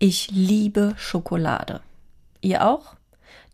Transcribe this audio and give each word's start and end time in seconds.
Ich 0.00 0.30
liebe 0.30 0.94
Schokolade. 0.96 1.80
Ihr 2.40 2.64
auch? 2.64 2.94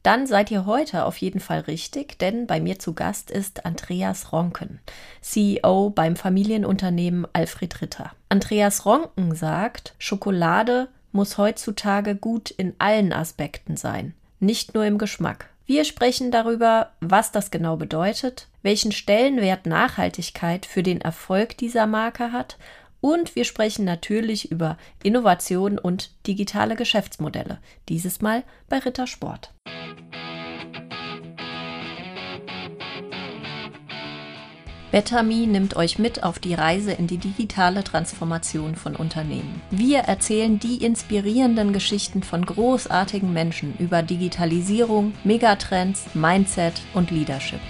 Dann 0.02 0.27
seid 0.27 0.51
ihr 0.51 0.67
heute 0.67 1.06
auf 1.06 1.17
jeden 1.17 1.40
Fall 1.40 1.60
richtig, 1.60 2.19
denn 2.19 2.47
bei 2.47 2.60
mir 2.60 2.78
zu 2.78 2.93
Gast 2.93 3.31
ist 3.31 3.65
Andreas 3.65 4.30
Ronken, 4.30 4.80
CEO 5.22 5.88
beim 5.88 6.16
Familienunternehmen 6.16 7.26
Alfred 7.32 7.80
Ritter. 7.80 8.12
Andreas 8.28 8.84
Ronken 8.84 9.34
sagt, 9.34 9.94
Schokolade 9.98 10.88
muss 11.12 11.38
heutzutage 11.38 12.14
gut 12.14 12.50
in 12.50 12.74
allen 12.76 13.14
Aspekten 13.14 13.79
sein, 13.79 14.12
nicht 14.38 14.74
nur 14.74 14.84
im 14.84 14.98
Geschmack. 14.98 15.48
Wir 15.64 15.86
sprechen 15.86 16.30
darüber, 16.30 16.90
was 17.00 17.32
das 17.32 17.50
genau 17.50 17.76
bedeutet, 17.79 18.48
welchen 18.61 18.92
Stellenwert 18.92 19.64
Nachhaltigkeit 19.64 20.66
für 20.66 20.82
den 20.82 21.00
Erfolg 21.00 21.56
dieser 21.56 21.86
Marke 21.86 22.32
hat 22.32 22.58
und 23.05 23.36
wir 23.36 23.45
sprechen 23.45 23.84
natürlich 23.84 24.50
über 24.50 24.79
Innovation 25.02 25.79
und 25.79 26.11
digitale 26.27 26.75
Geschäftsmodelle. 26.75 27.59
Dieses 27.91 28.23
Mal 28.23 28.45
bei 28.70 28.78
Rittersport. 28.78 29.52
Betami 34.91 35.47
nimmt 35.47 35.77
euch 35.77 35.98
mit 35.98 36.23
auf 36.23 36.38
die 36.38 36.55
Reise 36.55 36.92
in 36.92 37.06
die 37.06 37.19
digitale 37.19 37.84
Transformation 37.84 38.75
von 38.75 38.97
Unternehmen. 38.97 39.61
Wir 39.70 39.98
erzählen 39.98 40.59
die 40.59 40.83
inspirierenden 40.83 41.75
Geschichten 41.75 42.23
von 42.23 42.47
großartigen 42.47 43.34
Menschen 43.34 43.75
über 43.78 44.02
Digitalisierung, 44.02 45.12
Megatrends, 45.25 46.06
Mindset 46.14 46.80
und 46.95 47.11
Leadership. 47.11 47.61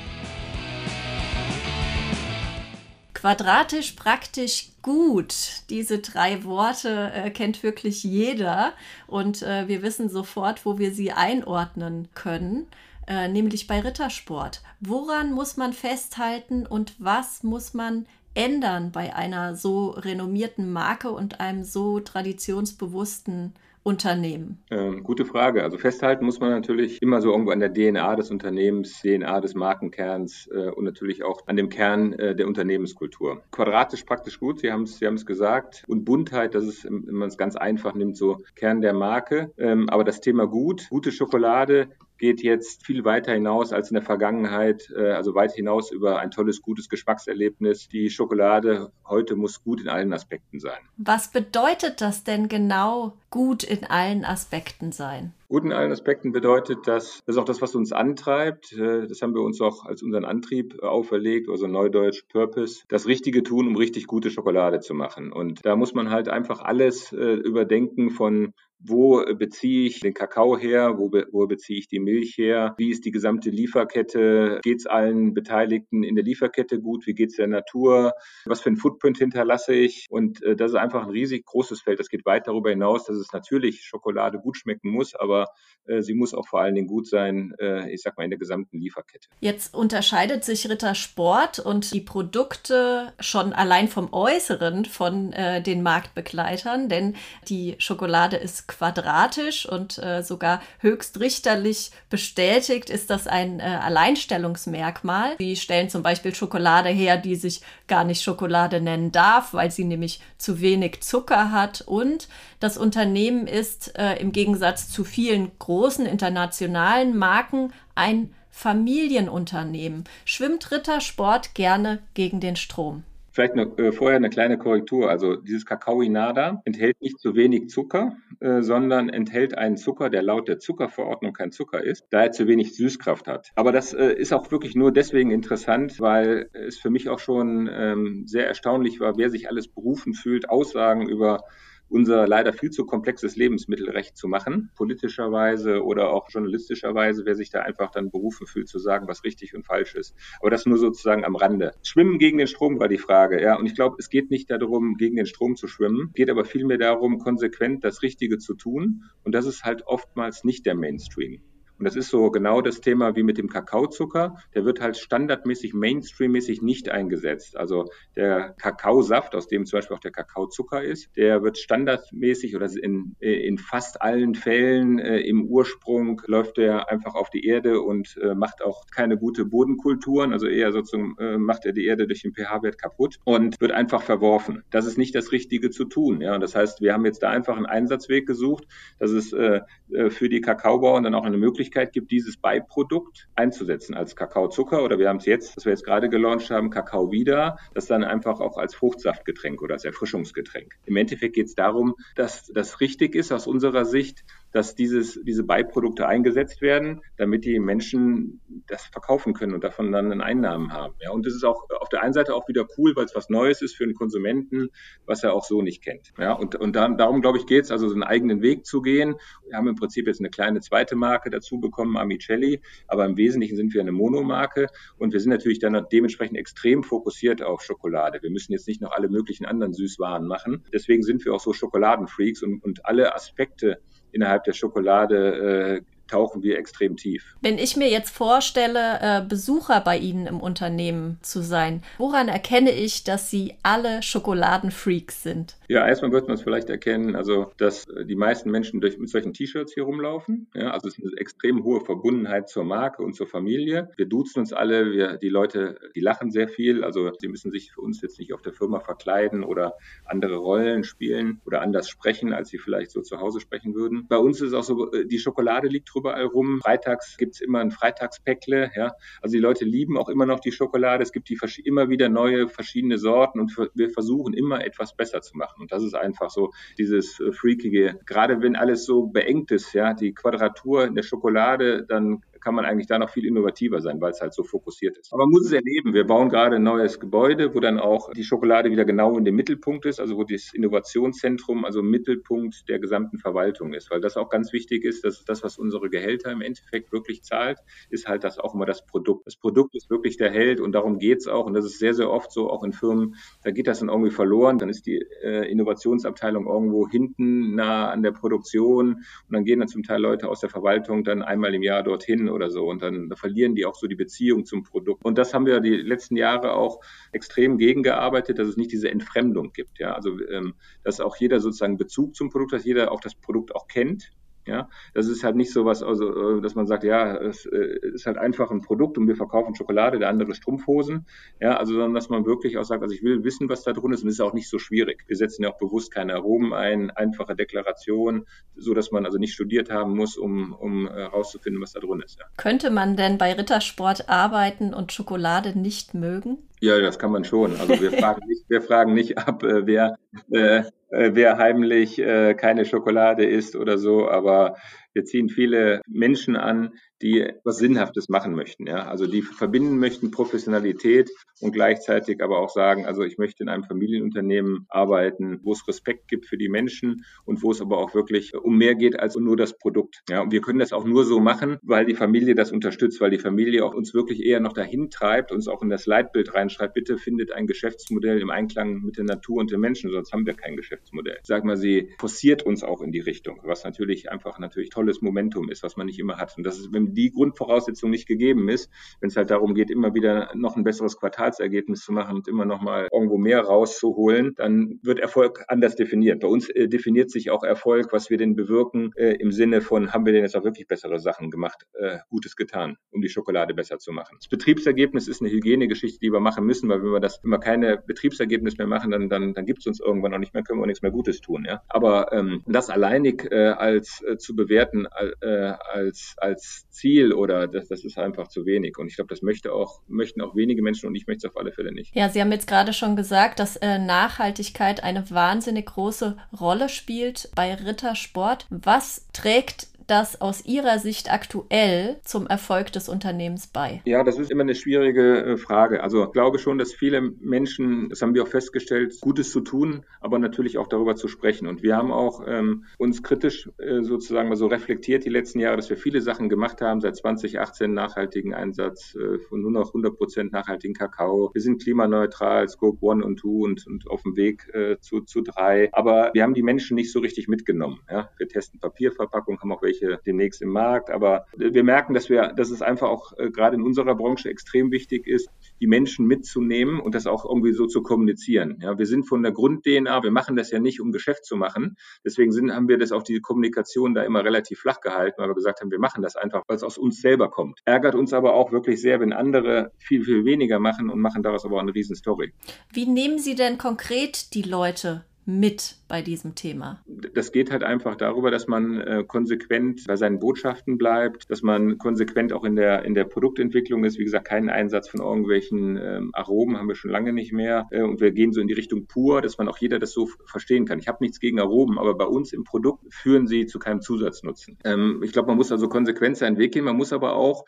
Quadratisch, 3.24 3.92
praktisch, 3.92 4.68
gut. 4.82 5.34
Diese 5.70 6.00
drei 6.00 6.44
Worte 6.44 7.10
äh, 7.14 7.30
kennt 7.30 7.62
wirklich 7.62 8.04
jeder 8.04 8.74
und 9.06 9.40
äh, 9.40 9.66
wir 9.66 9.80
wissen 9.80 10.10
sofort, 10.10 10.66
wo 10.66 10.76
wir 10.76 10.92
sie 10.92 11.10
einordnen 11.10 12.08
können, 12.12 12.66
äh, 13.06 13.28
nämlich 13.28 13.66
bei 13.66 13.80
Rittersport. 13.80 14.60
Woran 14.80 15.32
muss 15.32 15.56
man 15.56 15.72
festhalten 15.72 16.66
und 16.66 16.96
was 16.98 17.42
muss 17.42 17.72
man 17.72 18.04
ändern 18.34 18.92
bei 18.92 19.16
einer 19.16 19.56
so 19.56 19.88
renommierten 19.88 20.70
Marke 20.70 21.10
und 21.10 21.40
einem 21.40 21.64
so 21.64 22.00
traditionsbewussten 22.00 23.54
Unternehmen? 23.84 24.64
Ähm, 24.70 25.04
gute 25.04 25.26
Frage. 25.26 25.62
Also 25.62 25.76
festhalten 25.76 26.24
muss 26.24 26.40
man 26.40 26.50
natürlich 26.50 27.02
immer 27.02 27.20
so 27.20 27.30
irgendwo 27.30 27.52
an 27.52 27.60
der 27.60 27.72
DNA 27.72 28.16
des 28.16 28.30
Unternehmens, 28.30 29.02
DNA 29.02 29.42
des 29.42 29.54
Markenkerns 29.54 30.48
äh, 30.52 30.70
und 30.70 30.84
natürlich 30.84 31.22
auch 31.22 31.46
an 31.46 31.56
dem 31.56 31.68
Kern 31.68 32.14
äh, 32.14 32.34
der 32.34 32.48
Unternehmenskultur. 32.48 33.42
Quadratisch 33.50 34.04
praktisch 34.04 34.40
gut, 34.40 34.60
Sie 34.60 34.72
haben 34.72 34.84
es 34.84 34.98
Sie 34.98 35.24
gesagt. 35.26 35.84
Und 35.86 36.06
Buntheit, 36.06 36.54
das 36.54 36.64
ist, 36.64 36.84
wenn 36.84 37.14
man 37.14 37.28
es 37.28 37.36
ganz 37.36 37.56
einfach 37.56 37.94
nimmt, 37.94 38.16
so 38.16 38.42
Kern 38.56 38.80
der 38.80 38.94
Marke. 38.94 39.52
Ähm, 39.58 39.90
aber 39.90 40.02
das 40.02 40.22
Thema 40.22 40.46
gut, 40.46 40.88
gute 40.88 41.12
Schokolade 41.12 41.90
geht 42.18 42.42
jetzt 42.42 42.84
viel 42.86 43.04
weiter 43.04 43.32
hinaus 43.32 43.72
als 43.72 43.90
in 43.90 43.94
der 43.94 44.02
Vergangenheit, 44.02 44.92
äh, 44.96 45.12
also 45.12 45.34
weit 45.34 45.52
hinaus 45.52 45.90
über 45.90 46.18
ein 46.18 46.30
tolles, 46.30 46.62
gutes 46.62 46.88
Geschmackserlebnis. 46.88 47.88
Die 47.88 48.10
Schokolade 48.10 48.92
heute 49.06 49.36
muss 49.36 49.62
gut 49.62 49.80
in 49.80 49.88
allen 49.88 50.12
Aspekten 50.12 50.60
sein. 50.60 50.78
Was 50.96 51.30
bedeutet 51.30 52.00
das 52.00 52.24
denn 52.24 52.48
genau, 52.48 53.14
gut 53.30 53.62
in 53.64 53.84
allen 53.84 54.24
Aspekten 54.24 54.92
sein? 54.92 55.32
Gut 55.48 55.64
in 55.64 55.72
allen 55.72 55.92
Aspekten 55.92 56.32
bedeutet, 56.32 56.86
dass 56.86 57.22
das 57.26 57.36
ist 57.36 57.38
auch 57.38 57.44
das, 57.44 57.60
was 57.60 57.74
uns 57.74 57.92
antreibt. 57.92 58.72
Äh, 58.72 59.06
das 59.06 59.22
haben 59.22 59.34
wir 59.34 59.42
uns 59.42 59.60
auch 59.60 59.84
als 59.84 60.02
unseren 60.02 60.24
Antrieb 60.24 60.82
auferlegt, 60.82 61.48
also 61.48 61.66
Neudeutsch 61.66 62.22
Purpose, 62.28 62.84
das 62.88 63.06
Richtige 63.06 63.42
tun, 63.42 63.68
um 63.68 63.76
richtig 63.76 64.06
gute 64.06 64.30
Schokolade 64.30 64.80
zu 64.80 64.94
machen. 64.94 65.32
Und 65.32 65.64
da 65.64 65.76
muss 65.76 65.94
man 65.94 66.10
halt 66.10 66.28
einfach 66.28 66.60
alles 66.60 67.12
äh, 67.12 67.16
überdenken 67.16 68.10
von 68.10 68.52
wo 68.86 69.24
beziehe 69.34 69.86
ich 69.86 70.00
den 70.00 70.14
Kakao 70.14 70.58
her, 70.58 70.98
wo, 70.98 71.08
be 71.08 71.26
wo 71.32 71.46
beziehe 71.46 71.78
ich 71.78 71.88
die 71.88 72.00
Milch 72.00 72.36
her, 72.36 72.74
wie 72.76 72.90
ist 72.90 73.04
die 73.04 73.10
gesamte 73.10 73.50
Lieferkette, 73.50 74.60
geht 74.62 74.80
es 74.80 74.86
allen 74.86 75.32
Beteiligten 75.32 76.02
in 76.02 76.14
der 76.14 76.24
Lieferkette 76.24 76.80
gut, 76.80 77.06
wie 77.06 77.14
geht 77.14 77.30
es 77.30 77.36
der 77.36 77.46
Natur, 77.46 78.12
was 78.44 78.60
für 78.60 78.70
ein 78.70 78.76
Footprint 78.76 79.18
hinterlasse 79.18 79.74
ich? 79.74 80.06
Und 80.10 80.42
äh, 80.42 80.54
das 80.54 80.72
ist 80.72 80.76
einfach 80.76 81.04
ein 81.04 81.10
riesig 81.10 81.46
großes 81.46 81.80
Feld, 81.80 81.98
das 81.98 82.08
geht 82.08 82.26
weit 82.26 82.46
darüber 82.46 82.70
hinaus, 82.70 83.04
dass 83.04 83.16
es 83.16 83.32
natürlich 83.32 83.82
Schokolade 83.82 84.38
gut 84.38 84.58
schmecken 84.58 84.90
muss, 84.90 85.14
aber 85.14 85.46
äh, 85.86 86.02
sie 86.02 86.14
muss 86.14 86.34
auch 86.34 86.46
vor 86.46 86.60
allen 86.60 86.74
Dingen 86.74 86.88
gut 86.88 87.08
sein, 87.08 87.54
äh, 87.58 87.90
ich 87.90 88.02
sag 88.02 88.16
mal 88.18 88.24
in 88.24 88.30
der 88.30 88.38
gesamten 88.38 88.78
Lieferkette. 88.78 89.28
Jetzt 89.40 89.74
unterscheidet 89.74 90.44
sich 90.44 90.68
Ritter 90.68 90.94
Sport 90.94 91.58
und 91.58 91.92
die 91.94 92.00
Produkte 92.00 93.12
schon 93.20 93.52
allein 93.52 93.88
vom 93.88 94.12
Äußeren 94.12 94.84
von 94.84 95.32
äh, 95.32 95.62
den 95.62 95.82
Marktbegleitern, 95.82 96.88
denn 96.88 97.16
die 97.48 97.76
Schokolade 97.78 98.36
ist 98.36 98.73
quadratisch 98.76 99.66
und 99.66 99.98
äh, 99.98 100.22
sogar 100.22 100.60
höchstrichterlich 100.80 101.90
bestätigt 102.10 102.90
ist 102.90 103.10
das 103.10 103.26
ein 103.26 103.60
äh, 103.60 103.62
Alleinstellungsmerkmal. 103.62 105.36
Sie 105.38 105.56
stellen 105.56 105.88
zum 105.88 106.02
Beispiel 106.02 106.34
Schokolade 106.34 106.88
her, 106.88 107.16
die 107.16 107.36
sich 107.36 107.62
gar 107.86 108.04
nicht 108.04 108.22
Schokolade 108.22 108.80
nennen 108.80 109.12
darf, 109.12 109.54
weil 109.54 109.70
sie 109.70 109.84
nämlich 109.84 110.20
zu 110.38 110.60
wenig 110.60 111.02
Zucker 111.02 111.52
hat. 111.52 111.82
Und 111.82 112.28
das 112.60 112.76
Unternehmen 112.76 113.46
ist 113.46 113.96
äh, 113.98 114.16
im 114.16 114.32
Gegensatz 114.32 114.88
zu 114.88 115.04
vielen 115.04 115.50
großen 115.58 116.06
internationalen 116.06 117.16
Marken 117.16 117.72
ein 117.94 118.34
Familienunternehmen. 118.50 120.04
Schwimmt 120.24 120.70
Rittersport 120.70 121.54
gerne 121.54 122.00
gegen 122.14 122.40
den 122.40 122.56
Strom? 122.56 123.04
Vielleicht 123.34 123.56
noch, 123.56 123.76
äh, 123.78 123.90
vorher 123.90 124.16
eine 124.16 124.30
kleine 124.30 124.58
Korrektur. 124.58 125.10
Also 125.10 125.34
dieses 125.34 125.66
Kakaoinada 125.66 126.62
enthält 126.64 127.00
nicht 127.00 127.18
zu 127.18 127.34
wenig 127.34 127.68
Zucker, 127.68 128.16
äh, 128.38 128.62
sondern 128.62 129.08
enthält 129.08 129.58
einen 129.58 129.76
Zucker, 129.76 130.08
der 130.08 130.22
laut 130.22 130.46
der 130.46 130.60
Zuckerverordnung 130.60 131.32
kein 131.32 131.50
Zucker 131.50 131.82
ist, 131.82 132.06
da 132.10 132.22
er 132.22 132.30
zu 132.30 132.46
wenig 132.46 132.76
Süßkraft 132.76 133.26
hat. 133.26 133.50
Aber 133.56 133.72
das 133.72 133.92
äh, 133.92 134.12
ist 134.12 134.32
auch 134.32 134.52
wirklich 134.52 134.76
nur 134.76 134.92
deswegen 134.92 135.32
interessant, 135.32 135.98
weil 135.98 136.48
es 136.52 136.78
für 136.78 136.90
mich 136.90 137.08
auch 137.08 137.18
schon 137.18 137.68
ähm, 137.72 138.22
sehr 138.28 138.46
erstaunlich 138.46 139.00
war, 139.00 139.18
wer 139.18 139.30
sich 139.30 139.48
alles 139.48 139.66
berufen 139.66 140.14
fühlt, 140.14 140.48
Aussagen 140.48 141.08
über 141.08 141.42
unser 141.88 142.26
leider 142.26 142.52
viel 142.52 142.70
zu 142.70 142.86
komplexes 142.86 143.36
Lebensmittelrecht 143.36 144.16
zu 144.16 144.28
machen, 144.28 144.70
politischerweise 144.76 145.84
oder 145.84 146.10
auch 146.10 146.28
journalistischerweise, 146.30 147.24
wer 147.24 147.34
sich 147.34 147.50
da 147.50 147.60
einfach 147.60 147.90
dann 147.90 148.10
berufen 148.10 148.46
fühlt 148.46 148.68
zu 148.68 148.78
sagen, 148.78 149.08
was 149.08 149.24
richtig 149.24 149.54
und 149.54 149.64
falsch 149.64 149.94
ist. 149.94 150.14
Aber 150.40 150.50
das 150.50 150.66
nur 150.66 150.78
sozusagen 150.78 151.24
am 151.24 151.36
Rande. 151.36 151.72
Schwimmen 151.82 152.18
gegen 152.18 152.38
den 152.38 152.46
Strom 152.46 152.80
war 152.80 152.88
die 152.88 152.98
Frage, 152.98 153.42
ja. 153.42 153.56
Und 153.58 153.66
ich 153.66 153.74
glaube, 153.74 153.96
es 153.98 154.10
geht 154.10 154.30
nicht 154.30 154.50
darum, 154.50 154.96
gegen 154.96 155.16
den 155.16 155.26
Strom 155.26 155.56
zu 155.56 155.66
schwimmen, 155.66 156.10
geht 156.14 156.30
aber 156.30 156.44
vielmehr 156.44 156.78
darum, 156.78 157.18
konsequent 157.18 157.84
das 157.84 158.02
Richtige 158.02 158.38
zu 158.38 158.54
tun. 158.54 159.04
Und 159.22 159.34
das 159.34 159.46
ist 159.46 159.64
halt 159.64 159.86
oftmals 159.86 160.44
nicht 160.44 160.66
der 160.66 160.74
Mainstream. 160.74 161.42
Und 161.78 161.84
das 161.84 161.96
ist 161.96 162.08
so 162.08 162.30
genau 162.30 162.60
das 162.60 162.80
Thema 162.80 163.16
wie 163.16 163.22
mit 163.22 163.38
dem 163.38 163.48
Kakaozucker. 163.48 164.36
Der 164.54 164.64
wird 164.64 164.80
halt 164.80 164.96
standardmäßig, 164.96 165.74
mainstreammäßig 165.74 166.62
nicht 166.62 166.88
eingesetzt. 166.88 167.56
Also 167.56 167.86
der 168.16 168.54
Kakaosaft, 168.58 169.34
aus 169.34 169.48
dem 169.48 169.66
zum 169.66 169.78
Beispiel 169.78 169.96
auch 169.96 170.00
der 170.00 170.12
Kakaozucker 170.12 170.82
ist, 170.82 171.16
der 171.16 171.42
wird 171.42 171.58
standardmäßig 171.58 172.56
oder 172.56 172.70
in, 172.80 173.16
in 173.20 173.58
fast 173.58 174.02
allen 174.02 174.34
Fällen 174.34 174.98
äh, 174.98 175.18
im 175.20 175.44
Ursprung 175.46 176.20
läuft 176.26 176.56
der 176.56 176.90
einfach 176.90 177.14
auf 177.14 177.30
die 177.30 177.46
Erde 177.46 177.80
und 177.80 178.16
äh, 178.22 178.34
macht 178.34 178.62
auch 178.62 178.86
keine 178.90 179.16
gute 179.16 179.44
Bodenkulturen. 179.44 180.32
Also 180.32 180.46
eher 180.46 180.72
sozusagen 180.72 181.16
äh, 181.18 181.38
macht 181.38 181.66
er 181.66 181.72
die 181.72 181.86
Erde 181.86 182.06
durch 182.06 182.22
den 182.22 182.32
pH-Wert 182.32 182.78
kaputt 182.78 183.18
und 183.24 183.60
wird 183.60 183.72
einfach 183.72 184.02
verworfen. 184.02 184.62
Das 184.70 184.86
ist 184.86 184.98
nicht 184.98 185.14
das 185.14 185.32
Richtige 185.32 185.70
zu 185.70 185.84
tun. 185.84 186.20
Ja, 186.20 186.34
und 186.34 186.40
das 186.40 186.54
heißt, 186.54 186.80
wir 186.80 186.92
haben 186.92 187.04
jetzt 187.04 187.22
da 187.22 187.30
einfach 187.30 187.56
einen 187.56 187.66
Einsatzweg 187.66 188.26
gesucht, 188.26 188.64
dass 188.98 189.10
es 189.10 189.32
äh, 189.32 189.60
äh 189.92 190.10
für 190.10 190.28
die 190.28 190.40
Kakaobauern 190.40 191.04
dann 191.04 191.14
auch 191.14 191.24
eine 191.24 191.38
Möglichkeit 191.38 191.64
Möglichkeit 191.74 191.92
gibt, 191.92 192.10
dieses 192.10 192.36
Beiprodukt 192.36 193.28
einzusetzen 193.34 193.94
als 193.94 194.14
Kakaozucker 194.14 194.84
oder 194.84 194.98
wir 194.98 195.08
haben 195.08 195.16
es 195.16 195.26
jetzt, 195.26 195.56
was 195.56 195.64
wir 195.64 195.72
jetzt 195.72 195.84
gerade 195.84 196.08
gelauncht 196.08 196.50
haben, 196.50 196.70
Kakao 196.70 197.10
wieder, 197.10 197.58
das 197.74 197.86
dann 197.86 198.04
einfach 198.04 198.40
auch 198.40 198.56
als 198.56 198.74
Fruchtsaftgetränk 198.74 199.60
oder 199.60 199.74
als 199.74 199.84
Erfrischungsgetränk. 199.84 200.74
Im 200.86 200.96
Endeffekt 200.96 201.34
geht 201.34 201.46
es 201.46 201.54
darum, 201.54 201.94
dass 202.14 202.46
das 202.46 202.80
richtig 202.80 203.14
ist 203.14 203.32
aus 203.32 203.46
unserer 203.46 203.84
Sicht, 203.84 204.24
dass 204.54 204.76
dieses, 204.76 205.20
diese 205.24 205.42
Beiprodukte 205.42 206.06
eingesetzt 206.06 206.62
werden, 206.62 207.02
damit 207.16 207.44
die 207.44 207.58
Menschen 207.58 208.40
das 208.68 208.86
verkaufen 208.86 209.34
können 209.34 209.52
und 209.52 209.64
davon 209.64 209.90
dann 209.90 210.20
Einnahmen 210.20 210.72
haben. 210.72 210.94
Ja, 211.00 211.10
und 211.10 211.26
das 211.26 211.34
ist 211.34 211.42
auch 211.42 211.68
auf 211.80 211.88
der 211.88 212.04
einen 212.04 212.12
Seite 212.12 212.36
auch 212.36 212.46
wieder 212.46 212.64
cool, 212.78 212.94
weil 212.94 213.04
es 213.04 213.16
was 213.16 213.28
Neues 213.28 213.62
ist 213.62 213.74
für 213.74 213.82
einen 213.82 213.94
Konsumenten, 213.94 214.68
was 215.06 215.24
er 215.24 215.32
auch 215.32 215.44
so 215.44 215.60
nicht 215.60 215.82
kennt. 215.82 216.12
Ja, 216.18 216.34
und, 216.34 216.54
und 216.54 216.76
dann, 216.76 216.96
darum, 216.96 217.20
glaube 217.20 217.38
ich, 217.38 217.46
geht 217.46 217.64
es, 217.64 217.72
also 217.72 217.88
so 217.88 217.94
einen 217.94 218.04
eigenen 218.04 218.42
Weg 218.42 218.64
zu 218.64 218.80
gehen. 218.80 219.16
Wir 219.44 219.56
haben 219.56 219.66
im 219.66 219.74
Prinzip 219.74 220.06
jetzt 220.06 220.20
eine 220.20 220.30
kleine 220.30 220.60
zweite 220.60 220.94
Marke 220.94 221.30
dazu 221.30 221.58
bekommen, 221.58 221.96
Amicelli, 221.96 222.60
aber 222.86 223.06
im 223.06 223.16
Wesentlichen 223.16 223.56
sind 223.56 223.74
wir 223.74 223.80
eine 223.80 223.90
Monomarke 223.90 224.68
und 224.98 225.12
wir 225.12 225.18
sind 225.18 225.30
natürlich 225.30 225.58
dann 225.58 225.84
dementsprechend 225.90 226.38
extrem 226.38 226.84
fokussiert 226.84 227.42
auf 227.42 227.60
Schokolade. 227.60 228.22
Wir 228.22 228.30
müssen 228.30 228.52
jetzt 228.52 228.68
nicht 228.68 228.80
noch 228.80 228.92
alle 228.92 229.08
möglichen 229.08 229.46
anderen 229.46 229.72
Süßwaren 229.72 230.28
machen. 230.28 230.62
Deswegen 230.72 231.02
sind 231.02 231.24
wir 231.24 231.34
auch 231.34 231.40
so 231.40 231.52
Schokoladenfreaks 231.52 232.44
und, 232.44 232.62
und 232.62 232.86
alle 232.86 233.16
Aspekte 233.16 233.80
innerhalb 234.14 234.44
der 234.44 234.52
Schokolade 234.52 235.76
äh, 235.76 235.93
tauchen 236.14 236.44
wir 236.44 236.58
extrem 236.58 236.96
tief. 236.96 237.34
Wenn 237.40 237.58
ich 237.58 237.76
mir 237.76 237.90
jetzt 237.90 238.10
vorstelle, 238.10 239.00
äh, 239.00 239.22
Besucher 239.28 239.80
bei 239.80 239.98
Ihnen 239.98 240.28
im 240.28 240.40
Unternehmen 240.40 241.18
zu 241.22 241.42
sein, 241.42 241.82
woran 241.98 242.28
erkenne 242.28 242.70
ich, 242.70 243.02
dass 243.02 243.30
Sie 243.30 243.54
alle 243.64 244.00
Schokoladenfreaks 244.00 245.24
sind? 245.24 245.56
Ja, 245.66 245.86
erstmal 245.86 246.12
wird 246.12 246.28
man 246.28 246.36
es 246.36 246.42
vielleicht 246.42 246.70
erkennen, 246.70 247.16
also 247.16 247.50
dass 247.56 247.88
äh, 247.88 248.04
die 248.04 248.14
meisten 248.14 248.50
Menschen 248.50 248.80
durch, 248.80 248.96
mit 248.96 249.08
solchen 249.08 249.32
T-Shirts 249.32 249.74
hier 249.74 249.82
rumlaufen. 249.82 250.46
Ja, 250.54 250.70
also 250.70 250.86
es 250.86 250.98
ist 250.98 251.04
eine 251.04 251.16
extrem 251.16 251.64
hohe 251.64 251.80
Verbundenheit 251.80 252.48
zur 252.48 252.62
Marke 252.62 253.02
und 253.02 253.14
zur 253.16 253.26
Familie. 253.26 253.90
Wir 253.96 254.06
duzen 254.06 254.38
uns 254.40 254.52
alle, 254.52 254.92
wir, 254.92 255.16
die 255.16 255.30
Leute, 255.30 255.80
die 255.96 256.00
lachen 256.00 256.30
sehr 256.30 256.46
viel. 256.46 256.84
Also 256.84 257.10
sie 257.18 257.28
müssen 257.28 257.50
sich 257.50 257.72
für 257.72 257.80
uns 257.80 258.00
jetzt 258.02 258.20
nicht 258.20 258.32
auf 258.34 258.42
der 258.42 258.52
Firma 258.52 258.78
verkleiden 258.78 259.42
oder 259.42 259.74
andere 260.04 260.36
Rollen 260.36 260.84
spielen 260.84 261.40
oder 261.44 261.60
anders 261.60 261.88
sprechen, 261.88 262.32
als 262.32 262.50
sie 262.50 262.58
vielleicht 262.58 262.92
so 262.92 263.00
zu 263.00 263.18
Hause 263.18 263.40
sprechen 263.40 263.74
würden. 263.74 264.06
Bei 264.06 264.18
uns 264.18 264.40
ist 264.40 264.48
es 264.48 264.54
auch 264.54 264.62
so, 264.62 264.92
äh, 264.92 265.06
die 265.06 265.18
Schokolade 265.18 265.66
liegt 265.66 265.88
überall 266.04 266.24
rum. 266.26 266.60
Freitags 266.62 267.16
gibt's 267.16 267.40
immer 267.40 267.60
ein 267.60 267.70
Freitagspäckle. 267.70 268.70
Ja, 268.74 268.92
also 269.22 269.32
die 269.32 269.40
Leute 269.40 269.64
lieben 269.64 269.96
auch 269.96 270.08
immer 270.08 270.26
noch 270.26 270.40
die 270.40 270.52
Schokolade. 270.52 271.02
Es 271.02 271.12
gibt 271.12 271.28
die 271.28 271.38
immer 271.64 271.88
wieder 271.88 272.08
neue 272.08 272.48
verschiedene 272.48 272.98
Sorten 272.98 273.40
und 273.40 273.56
wir 273.74 273.90
versuchen 273.90 274.34
immer 274.34 274.64
etwas 274.64 274.96
besser 274.96 275.22
zu 275.22 275.36
machen 275.36 275.54
machen. 275.54 275.62
Und 275.62 275.72
das 275.72 275.82
ist 275.82 275.94
einfach 275.94 276.30
so 276.30 276.52
dieses 276.78 277.20
äh, 277.20 277.32
Freakige. 277.32 278.00
Gerade 278.06 278.40
wenn 278.40 278.56
alles 278.56 278.84
so 278.84 279.06
beengt 279.06 279.50
ist, 279.50 279.72
ja, 279.72 279.94
die 279.94 280.12
Quadratur 280.12 280.84
in 280.84 280.94
der 280.94 281.02
Schokolade, 281.02 281.84
dann 281.86 282.22
kann 282.44 282.54
man 282.54 282.66
eigentlich 282.66 282.86
da 282.86 282.98
noch 282.98 283.08
viel 283.08 283.24
innovativer 283.24 283.80
sein, 283.80 284.00
weil 284.02 284.10
es 284.10 284.20
halt 284.20 284.34
so 284.34 284.44
fokussiert 284.44 284.98
ist. 284.98 285.12
Aber 285.12 285.24
man 285.24 285.30
muss 285.30 285.46
es 285.46 285.52
erleben. 285.52 285.94
Wir 285.94 286.06
bauen 286.06 286.28
gerade 286.28 286.56
ein 286.56 286.62
neues 286.62 287.00
Gebäude, 287.00 287.54
wo 287.54 287.60
dann 287.60 287.80
auch 287.80 288.12
die 288.12 288.22
Schokolade 288.22 288.70
wieder 288.70 288.84
genau 288.84 289.16
in 289.16 289.24
dem 289.24 289.34
Mittelpunkt 289.34 289.86
ist, 289.86 289.98
also 289.98 290.16
wo 290.16 290.24
das 290.24 290.52
Innovationszentrum, 290.52 291.64
also 291.64 291.82
Mittelpunkt 291.82 292.68
der 292.68 292.78
gesamten 292.78 293.18
Verwaltung 293.18 293.72
ist, 293.72 293.90
weil 293.90 294.00
das 294.00 294.18
auch 294.18 294.28
ganz 294.28 294.52
wichtig 294.52 294.84
ist, 294.84 295.04
dass 295.04 295.24
das, 295.24 295.42
was 295.42 295.56
unsere 295.56 295.88
Gehälter 295.88 296.30
im 296.32 296.42
Endeffekt 296.42 296.92
wirklich 296.92 297.22
zahlt, 297.22 297.58
ist 297.88 298.06
halt 298.06 298.24
das 298.24 298.38
auch 298.38 298.54
immer 298.54 298.66
das 298.66 298.84
Produkt. 298.84 299.26
Das 299.26 299.36
Produkt 299.36 299.74
ist 299.74 299.88
wirklich 299.88 300.18
der 300.18 300.30
Held 300.30 300.60
und 300.60 300.72
darum 300.72 300.98
geht's 300.98 301.26
auch. 301.26 301.46
Und 301.46 301.54
das 301.54 301.64
ist 301.64 301.78
sehr, 301.78 301.94
sehr 301.94 302.10
oft 302.10 302.30
so, 302.30 302.50
auch 302.50 302.62
in 302.62 302.74
Firmen, 302.74 303.14
da 303.42 303.52
geht 303.52 303.66
das 303.66 303.78
dann 303.78 303.88
irgendwie 303.88 304.10
verloren. 304.10 304.58
Dann 304.58 304.68
ist 304.68 304.84
die 304.86 305.02
äh, 305.22 305.50
Innovationsabteilung 305.50 306.46
irgendwo 306.46 306.86
hinten 306.88 307.54
nah 307.54 307.88
an 307.88 308.02
der 308.02 308.12
Produktion 308.12 308.96
und 308.96 309.30
dann 309.30 309.44
gehen 309.44 309.60
dann 309.60 309.68
zum 309.68 309.82
Teil 309.82 310.02
Leute 310.02 310.28
aus 310.28 310.40
der 310.40 310.50
Verwaltung 310.50 311.04
dann 311.04 311.22
einmal 311.22 311.54
im 311.54 311.62
Jahr 311.62 311.82
dorthin 311.82 312.28
oder 312.34 312.50
so. 312.50 312.66
Und 312.66 312.82
dann 312.82 313.10
verlieren 313.16 313.54
die 313.54 313.64
auch 313.64 313.74
so 313.74 313.86
die 313.86 313.94
Beziehung 313.94 314.44
zum 314.44 314.62
Produkt. 314.62 315.04
Und 315.04 315.16
das 315.16 315.32
haben 315.32 315.46
wir 315.46 315.60
die 315.60 315.76
letzten 315.76 316.16
Jahre 316.16 316.54
auch 316.54 316.80
extrem 317.12 317.58
gegengearbeitet, 317.58 318.38
dass 318.38 318.48
es 318.48 318.56
nicht 318.56 318.72
diese 318.72 318.90
Entfremdung 318.90 319.52
gibt. 319.52 319.78
Ja, 319.78 319.94
also 319.94 320.18
ähm, 320.28 320.54
dass 320.82 321.00
auch 321.00 321.16
jeder 321.16 321.40
sozusagen 321.40 321.78
Bezug 321.78 322.14
zum 322.14 322.30
Produkt, 322.30 322.52
dass 322.52 322.64
jeder 322.64 322.92
auch 322.92 323.00
das 323.00 323.14
Produkt 323.14 323.54
auch 323.54 323.68
kennt 323.68 324.10
ja, 324.46 324.68
das 324.92 325.08
ist 325.08 325.24
halt 325.24 325.36
nicht 325.36 325.52
so 325.52 325.64
was, 325.64 325.82
also, 325.82 326.38
äh, 326.38 326.40
dass 326.42 326.54
man 326.54 326.66
sagt, 326.66 326.84
ja, 326.84 327.16
es 327.16 327.46
äh, 327.46 327.78
ist 327.94 328.06
halt 328.06 328.18
einfach 328.18 328.50
ein 328.50 328.60
Produkt 328.60 328.98
und 328.98 329.08
wir 329.08 329.16
verkaufen 329.16 329.54
Schokolade, 329.54 329.98
der 329.98 330.08
andere 330.08 330.34
Strumpfhosen. 330.34 331.06
Ja, 331.40 331.56
also, 331.56 331.72
sondern 331.72 331.94
dass 331.94 332.08
man 332.08 332.26
wirklich 332.26 332.58
auch 332.58 332.64
sagt, 332.64 332.82
also 332.82 332.94
ich 332.94 333.02
will 333.02 333.24
wissen, 333.24 333.48
was 333.48 333.62
da 333.62 333.72
drin 333.72 333.92
ist 333.92 334.02
und 334.02 334.08
es 334.08 334.16
ist 334.16 334.20
auch 334.20 334.34
nicht 334.34 334.48
so 334.48 334.58
schwierig. 334.58 335.04
Wir 335.06 335.16
setzen 335.16 335.44
ja 335.44 335.52
auch 335.52 335.58
bewusst 335.58 335.92
keine 335.92 336.14
Aromen 336.14 336.52
ein, 336.52 336.90
einfache 336.90 337.34
Deklaration, 337.34 338.26
so 338.56 338.74
dass 338.74 338.92
man 338.92 339.06
also 339.06 339.18
nicht 339.18 339.32
studiert 339.32 339.70
haben 339.70 339.96
muss, 339.96 340.16
um, 340.16 340.52
um 340.52 340.88
herauszufinden, 340.88 341.60
äh, 341.60 341.62
was 341.62 341.72
da 341.72 341.80
drin 341.80 342.02
ist. 342.04 342.18
Ja. 342.18 342.26
Könnte 342.36 342.70
man 342.70 342.96
denn 342.96 343.18
bei 343.18 343.32
Rittersport 343.32 344.08
arbeiten 344.08 344.74
und 344.74 344.92
Schokolade 344.92 345.58
nicht 345.58 345.94
mögen? 345.94 346.38
Ja, 346.64 346.80
das 346.80 346.98
kann 346.98 347.12
man 347.12 347.24
schon. 347.24 347.60
Also 347.60 347.78
wir 347.78 347.92
fragen 347.92 348.26
nicht, 348.26 348.48
wir 348.48 348.62
fragen 348.62 348.94
nicht 348.94 349.18
ab, 349.18 349.42
äh, 349.42 349.66
wer, 349.66 349.98
äh, 350.32 350.60
äh, 350.88 351.10
wer 351.12 351.36
heimlich 351.36 351.98
äh, 351.98 352.32
keine 352.32 352.64
Schokolade 352.64 353.26
isst 353.26 353.54
oder 353.54 353.76
so, 353.76 354.08
aber 354.08 354.56
wir 354.94 355.04
ziehen 355.04 355.28
viele 355.28 355.82
Menschen 355.86 356.36
an, 356.36 356.72
die 357.02 357.28
was 357.44 357.58
Sinnhaftes 357.58 358.08
machen 358.08 358.34
möchten. 358.34 358.66
Ja? 358.66 358.86
Also 358.86 359.06
die 359.06 359.22
verbinden 359.22 359.78
möchten 359.78 360.10
Professionalität 360.10 361.10
und 361.40 361.52
gleichzeitig 361.52 362.22
aber 362.22 362.38
auch 362.38 362.50
sagen, 362.50 362.86
also 362.86 363.02
ich 363.02 363.18
möchte 363.18 363.42
in 363.42 363.48
einem 363.48 363.64
Familienunternehmen 363.64 364.66
arbeiten, 364.68 365.40
wo 365.42 365.52
es 365.52 365.66
Respekt 365.68 366.08
gibt 366.08 366.26
für 366.26 366.38
die 366.38 366.48
Menschen 366.48 367.04
und 367.24 367.42
wo 367.42 367.50
es 367.50 367.60
aber 367.60 367.78
auch 367.78 367.94
wirklich 367.94 368.34
um 368.34 368.56
mehr 368.56 368.74
geht 368.74 368.98
als 368.98 369.16
nur 369.16 369.36
das 369.36 369.58
Produkt. 369.58 370.02
Ja? 370.08 370.22
Und 370.22 370.32
wir 370.32 370.40
können 370.40 370.58
das 370.58 370.72
auch 370.72 370.84
nur 370.84 371.04
so 371.04 371.20
machen, 371.20 371.58
weil 371.62 371.84
die 371.84 371.94
Familie 371.94 372.34
das 372.34 372.52
unterstützt, 372.52 373.00
weil 373.00 373.10
die 373.10 373.18
Familie 373.18 373.64
auch 373.64 373.74
uns 373.74 373.94
wirklich 373.94 374.24
eher 374.24 374.40
noch 374.40 374.52
dahin 374.52 374.90
treibt, 374.90 375.32
uns 375.32 375.48
auch 375.48 375.62
in 375.62 375.70
das 375.70 375.86
Leitbild 375.86 376.34
reinschreibt, 376.34 376.74
bitte 376.74 376.98
findet 376.98 377.32
ein 377.32 377.46
Geschäftsmodell 377.46 378.20
im 378.20 378.30
Einklang 378.30 378.82
mit 378.82 378.96
der 378.96 379.04
Natur 379.04 379.38
und 379.38 379.50
den 379.50 379.60
Menschen, 379.60 379.90
sonst 379.90 380.12
haben 380.12 380.26
wir 380.26 380.34
kein 380.34 380.56
Geschäftsmodell. 380.56 381.18
Sag 381.22 381.44
mal, 381.44 381.56
sie 381.56 381.90
forciert 381.98 382.42
uns 382.42 382.62
auch 382.62 382.80
in 382.80 382.92
die 382.92 383.00
Richtung, 383.00 383.40
was 383.44 383.64
natürlich 383.64 384.10
einfach 384.10 384.38
natürlich 384.38 384.70
tolles 384.70 385.02
Momentum 385.02 385.50
ist, 385.50 385.62
was 385.62 385.76
man 385.76 385.86
nicht 385.86 385.98
immer 385.98 386.16
hat. 386.16 386.36
Und 386.36 386.44
das 386.44 386.58
ist, 386.58 386.72
wenn 386.72 386.93
die 386.94 387.10
Grundvoraussetzung 387.10 387.90
nicht 387.90 388.06
gegeben 388.06 388.48
ist, 388.48 388.70
wenn 389.00 389.08
es 389.08 389.16
halt 389.16 389.30
darum 389.30 389.54
geht, 389.54 389.70
immer 389.70 389.94
wieder 389.94 390.30
noch 390.34 390.56
ein 390.56 390.64
besseres 390.64 390.98
Quartalsergebnis 390.98 391.84
zu 391.84 391.92
machen 391.92 392.16
und 392.16 392.28
immer 392.28 392.44
noch 392.44 392.60
mal 392.60 392.88
irgendwo 392.92 393.18
mehr 393.18 393.40
rauszuholen, 393.40 394.34
dann 394.36 394.78
wird 394.82 394.98
Erfolg 394.98 395.44
anders 395.48 395.76
definiert. 395.76 396.20
Bei 396.20 396.28
uns 396.28 396.48
äh, 396.50 396.68
definiert 396.68 397.10
sich 397.10 397.30
auch 397.30 397.42
Erfolg, 397.42 397.92
was 397.92 398.10
wir 398.10 398.18
denn 398.18 398.36
bewirken, 398.36 398.92
äh, 398.96 399.14
im 399.14 399.32
Sinne 399.32 399.60
von, 399.60 399.92
haben 399.92 400.06
wir 400.06 400.12
denn 400.12 400.22
jetzt 400.22 400.36
auch 400.36 400.44
wirklich 400.44 400.66
bessere 400.66 400.98
Sachen 400.98 401.30
gemacht, 401.30 401.66
äh, 401.74 401.98
Gutes 402.08 402.36
getan, 402.36 402.76
um 402.90 403.02
die 403.02 403.08
Schokolade 403.08 403.54
besser 403.54 403.78
zu 403.78 403.92
machen. 403.92 404.16
Das 404.20 404.28
Betriebsergebnis 404.28 405.08
ist 405.08 405.20
eine 405.20 405.30
Hygienegeschichte, 405.30 405.98
die 406.00 406.12
wir 406.12 406.20
machen 406.20 406.44
müssen, 406.44 406.68
weil 406.68 406.82
wenn 406.82 406.92
wir 406.92 407.00
das, 407.00 407.20
wenn 407.22 407.30
wir 407.30 407.40
keine 407.40 407.78
Betriebsergebnis 407.78 408.58
mehr 408.58 408.66
machen, 408.66 408.90
dann, 408.90 409.08
dann, 409.08 409.34
dann 409.34 409.46
gibt 409.46 409.60
es 409.60 409.66
uns 409.66 409.80
irgendwann 409.80 410.14
auch 410.14 410.18
nicht 410.18 410.34
mehr, 410.34 410.42
können 410.42 410.60
wir 410.60 410.66
nichts 410.66 410.82
mehr 410.82 410.90
Gutes 410.90 411.20
tun. 411.20 411.44
Ja? 411.46 411.62
Aber 411.68 412.12
ähm, 412.12 412.42
das 412.46 412.70
alleinig 412.70 413.30
äh, 413.30 413.48
als 413.48 414.02
äh, 414.06 414.16
zu 414.16 414.34
bewerten 414.36 414.86
äh, 415.20 415.54
als, 415.72 416.14
als 416.18 416.66
Ziel 416.74 417.12
oder 417.12 417.46
das, 417.46 417.68
das 417.68 417.84
ist 417.84 417.98
einfach 417.98 418.28
zu 418.28 418.44
wenig. 418.44 418.78
Und 418.78 418.88
ich 418.88 418.96
glaube, 418.96 419.08
das 419.08 419.22
möchte 419.22 419.52
auch, 419.52 419.80
möchten 419.88 420.20
auch 420.20 420.36
wenige 420.36 420.62
Menschen 420.62 420.88
und 420.88 420.94
ich 420.94 421.06
möchte 421.06 421.26
es 421.26 421.32
auf 421.32 421.40
alle 421.40 421.52
Fälle 421.52 421.72
nicht. 421.72 421.94
Ja, 421.94 422.08
Sie 422.08 422.20
haben 422.20 422.32
jetzt 422.32 422.46
gerade 422.46 422.72
schon 422.72 422.96
gesagt, 422.96 423.38
dass 423.38 423.56
äh, 423.56 423.78
Nachhaltigkeit 423.78 424.82
eine 424.82 425.08
wahnsinnig 425.10 425.66
große 425.66 426.16
Rolle 426.38 426.68
spielt 426.68 427.30
bei 427.34 427.54
Rittersport. 427.54 428.46
Was 428.50 429.06
trägt 429.12 429.68
das 429.86 430.20
aus 430.20 430.44
Ihrer 430.44 430.78
Sicht 430.78 431.12
aktuell 431.12 432.00
zum 432.04 432.26
Erfolg 432.26 432.72
des 432.72 432.88
Unternehmens 432.88 433.46
bei? 433.46 433.82
Ja, 433.84 434.04
das 434.04 434.18
ist 434.18 434.30
immer 434.30 434.42
eine 434.42 434.54
schwierige 434.54 435.24
äh, 435.24 435.36
Frage. 435.36 435.82
Also 435.82 436.04
ich 436.04 436.12
glaube 436.12 436.38
schon, 436.38 436.58
dass 436.58 436.72
viele 436.72 437.00
Menschen, 437.00 437.88
das 437.88 438.02
haben 438.02 438.14
wir 438.14 438.22
auch 438.22 438.28
festgestellt, 438.28 439.00
Gutes 439.00 439.30
zu 439.30 439.40
tun, 439.40 439.84
aber 440.00 440.18
natürlich 440.18 440.58
auch 440.58 440.66
darüber 440.66 440.96
zu 440.96 441.08
sprechen. 441.08 441.46
Und 441.46 441.62
wir 441.62 441.76
haben 441.76 441.92
auch 441.92 442.22
ähm, 442.26 442.64
uns 442.78 443.02
kritisch 443.02 443.50
äh, 443.58 443.82
sozusagen 443.82 444.28
mal 444.28 444.36
so 444.36 444.46
reflektiert 444.46 445.04
die 445.04 445.10
letzten 445.10 445.40
Jahre, 445.40 445.56
dass 445.56 445.70
wir 445.70 445.76
viele 445.76 446.00
Sachen 446.00 446.28
gemacht 446.28 446.60
haben, 446.60 446.80
seit 446.80 446.96
2018 446.96 447.72
nachhaltigen 447.72 448.34
Einsatz 448.34 448.94
äh, 448.94 449.18
von 449.18 449.42
nur 449.42 449.50
noch 449.50 449.68
100 449.68 449.96
Prozent 449.96 450.32
nachhaltigen 450.32 450.74
Kakao. 450.74 451.30
Wir 451.32 451.42
sind 451.42 451.62
klimaneutral, 451.62 452.48
Scope 452.48 452.78
1 452.90 453.04
und 453.04 453.20
2 453.20 453.28
und, 453.28 453.66
und 453.66 453.90
auf 453.90 454.02
dem 454.02 454.16
Weg 454.16 454.48
äh, 454.54 454.78
zu, 454.80 455.00
zu 455.00 455.22
3. 455.22 455.70
Aber 455.72 456.10
wir 456.14 456.22
haben 456.22 456.34
die 456.34 456.42
Menschen 456.42 456.74
nicht 456.74 456.92
so 456.92 457.00
richtig 457.00 457.28
mitgenommen. 457.28 457.80
Ja? 457.90 458.10
Wir 458.16 458.28
testen 458.28 458.60
Papierverpackung, 458.60 459.40
haben 459.40 459.52
auch 459.52 459.62
welche 459.62 459.73
welche 459.80 460.00
demnächst 460.04 460.42
im 460.42 460.50
Markt. 460.50 460.90
Aber 460.90 461.26
wir 461.36 461.64
merken, 461.64 461.94
dass 461.94 462.08
wir, 462.08 462.32
dass 462.36 462.50
es 462.50 462.62
einfach 462.62 462.88
auch 462.88 463.12
äh, 463.18 463.30
gerade 463.30 463.56
in 463.56 463.62
unserer 463.62 463.94
Branche 463.94 464.28
extrem 464.28 464.70
wichtig 464.70 465.06
ist, 465.06 465.28
die 465.60 465.66
Menschen 465.66 466.06
mitzunehmen 466.06 466.80
und 466.80 466.94
das 466.94 467.06
auch 467.06 467.24
irgendwie 467.24 467.52
so 467.52 467.66
zu 467.66 467.82
kommunizieren. 467.82 468.58
Ja, 468.62 468.78
wir 468.78 468.86
sind 468.86 469.04
von 469.04 469.22
der 469.22 469.32
Grund-DNA, 469.32 470.02
wir 470.02 470.10
machen 470.10 470.36
das 470.36 470.50
ja 470.50 470.58
nicht, 470.58 470.80
um 470.80 470.92
Geschäft 470.92 471.24
zu 471.24 471.36
machen. 471.36 471.76
Deswegen 472.04 472.32
sind, 472.32 472.52
haben 472.52 472.68
wir 472.68 472.78
das 472.78 472.92
auch 472.92 473.02
die 473.02 473.20
Kommunikation 473.20 473.94
da 473.94 474.02
immer 474.02 474.24
relativ 474.24 474.60
flach 474.60 474.80
gehalten, 474.80 475.16
weil 475.18 475.28
wir 475.28 475.34
gesagt 475.34 475.60
haben, 475.60 475.70
wir 475.70 475.78
machen 475.78 476.02
das 476.02 476.16
einfach, 476.16 476.42
weil 476.46 476.56
es 476.56 476.62
aus 476.62 476.78
uns 476.78 477.00
selber 477.00 477.30
kommt. 477.30 477.60
Ärgert 477.64 477.94
uns 477.94 478.12
aber 478.12 478.34
auch 478.34 478.52
wirklich 478.52 478.80
sehr, 478.80 479.00
wenn 479.00 479.12
andere 479.12 479.72
viel, 479.78 480.04
viel 480.04 480.24
weniger 480.24 480.58
machen 480.58 480.90
und 480.90 481.00
machen 481.00 481.22
daraus 481.22 481.44
aber 481.44 481.56
auch 481.56 481.60
eine 481.60 481.74
Riesenstory. 481.74 482.32
Wie 482.72 482.86
nehmen 482.86 483.18
Sie 483.18 483.34
denn 483.34 483.58
konkret 483.58 484.34
die 484.34 484.42
Leute 484.42 485.04
mit 485.26 485.76
bei 485.88 486.02
diesem 486.02 486.34
Thema? 486.34 486.82
Das 486.86 487.32
geht 487.32 487.50
halt 487.50 487.62
einfach 487.62 487.96
darüber, 487.96 488.30
dass 488.30 488.46
man 488.46 488.80
äh, 488.80 489.04
konsequent 489.06 489.86
bei 489.86 489.96
seinen 489.96 490.18
Botschaften 490.18 490.78
bleibt, 490.78 491.30
dass 491.30 491.42
man 491.42 491.78
konsequent 491.78 492.32
auch 492.32 492.44
in 492.44 492.56
der, 492.56 492.84
in 492.84 492.94
der 492.94 493.04
Produktentwicklung 493.04 493.84
ist. 493.84 493.98
Wie 493.98 494.04
gesagt, 494.04 494.26
keinen 494.26 494.50
Einsatz 494.50 494.88
von 494.88 495.00
irgendwelchen 495.00 495.76
ähm, 495.76 496.10
Aromen 496.12 496.58
haben 496.58 496.68
wir 496.68 496.74
schon 496.74 496.90
lange 496.90 497.12
nicht 497.12 497.32
mehr. 497.32 497.66
Äh, 497.70 497.82
und 497.82 498.00
wir 498.00 498.12
gehen 498.12 498.32
so 498.32 498.40
in 498.40 498.48
die 498.48 498.54
Richtung 498.54 498.86
pur, 498.86 499.22
dass 499.22 499.38
man 499.38 499.48
auch 499.48 499.58
jeder 499.58 499.78
das 499.78 499.92
so 499.92 500.08
verstehen 500.26 500.66
kann. 500.66 500.78
Ich 500.78 500.88
habe 500.88 500.98
nichts 501.00 501.20
gegen 501.20 501.40
Aromen, 501.40 501.78
aber 501.78 501.94
bei 501.94 502.06
uns 502.06 502.32
im 502.32 502.44
Produkt 502.44 502.84
führen 502.92 503.26
sie 503.26 503.46
zu 503.46 503.58
keinem 503.58 503.80
Zusatznutzen. 503.80 504.58
Ähm, 504.64 505.00
ich 505.04 505.12
glaube, 505.12 505.28
man 505.28 505.36
muss 505.36 505.52
also 505.52 505.68
konsequent 505.68 506.16
seinen 506.16 506.38
Weg 506.38 506.52
gehen. 506.52 506.64
Man 506.64 506.76
muss 506.76 506.92
aber 506.92 507.16
auch 507.16 507.44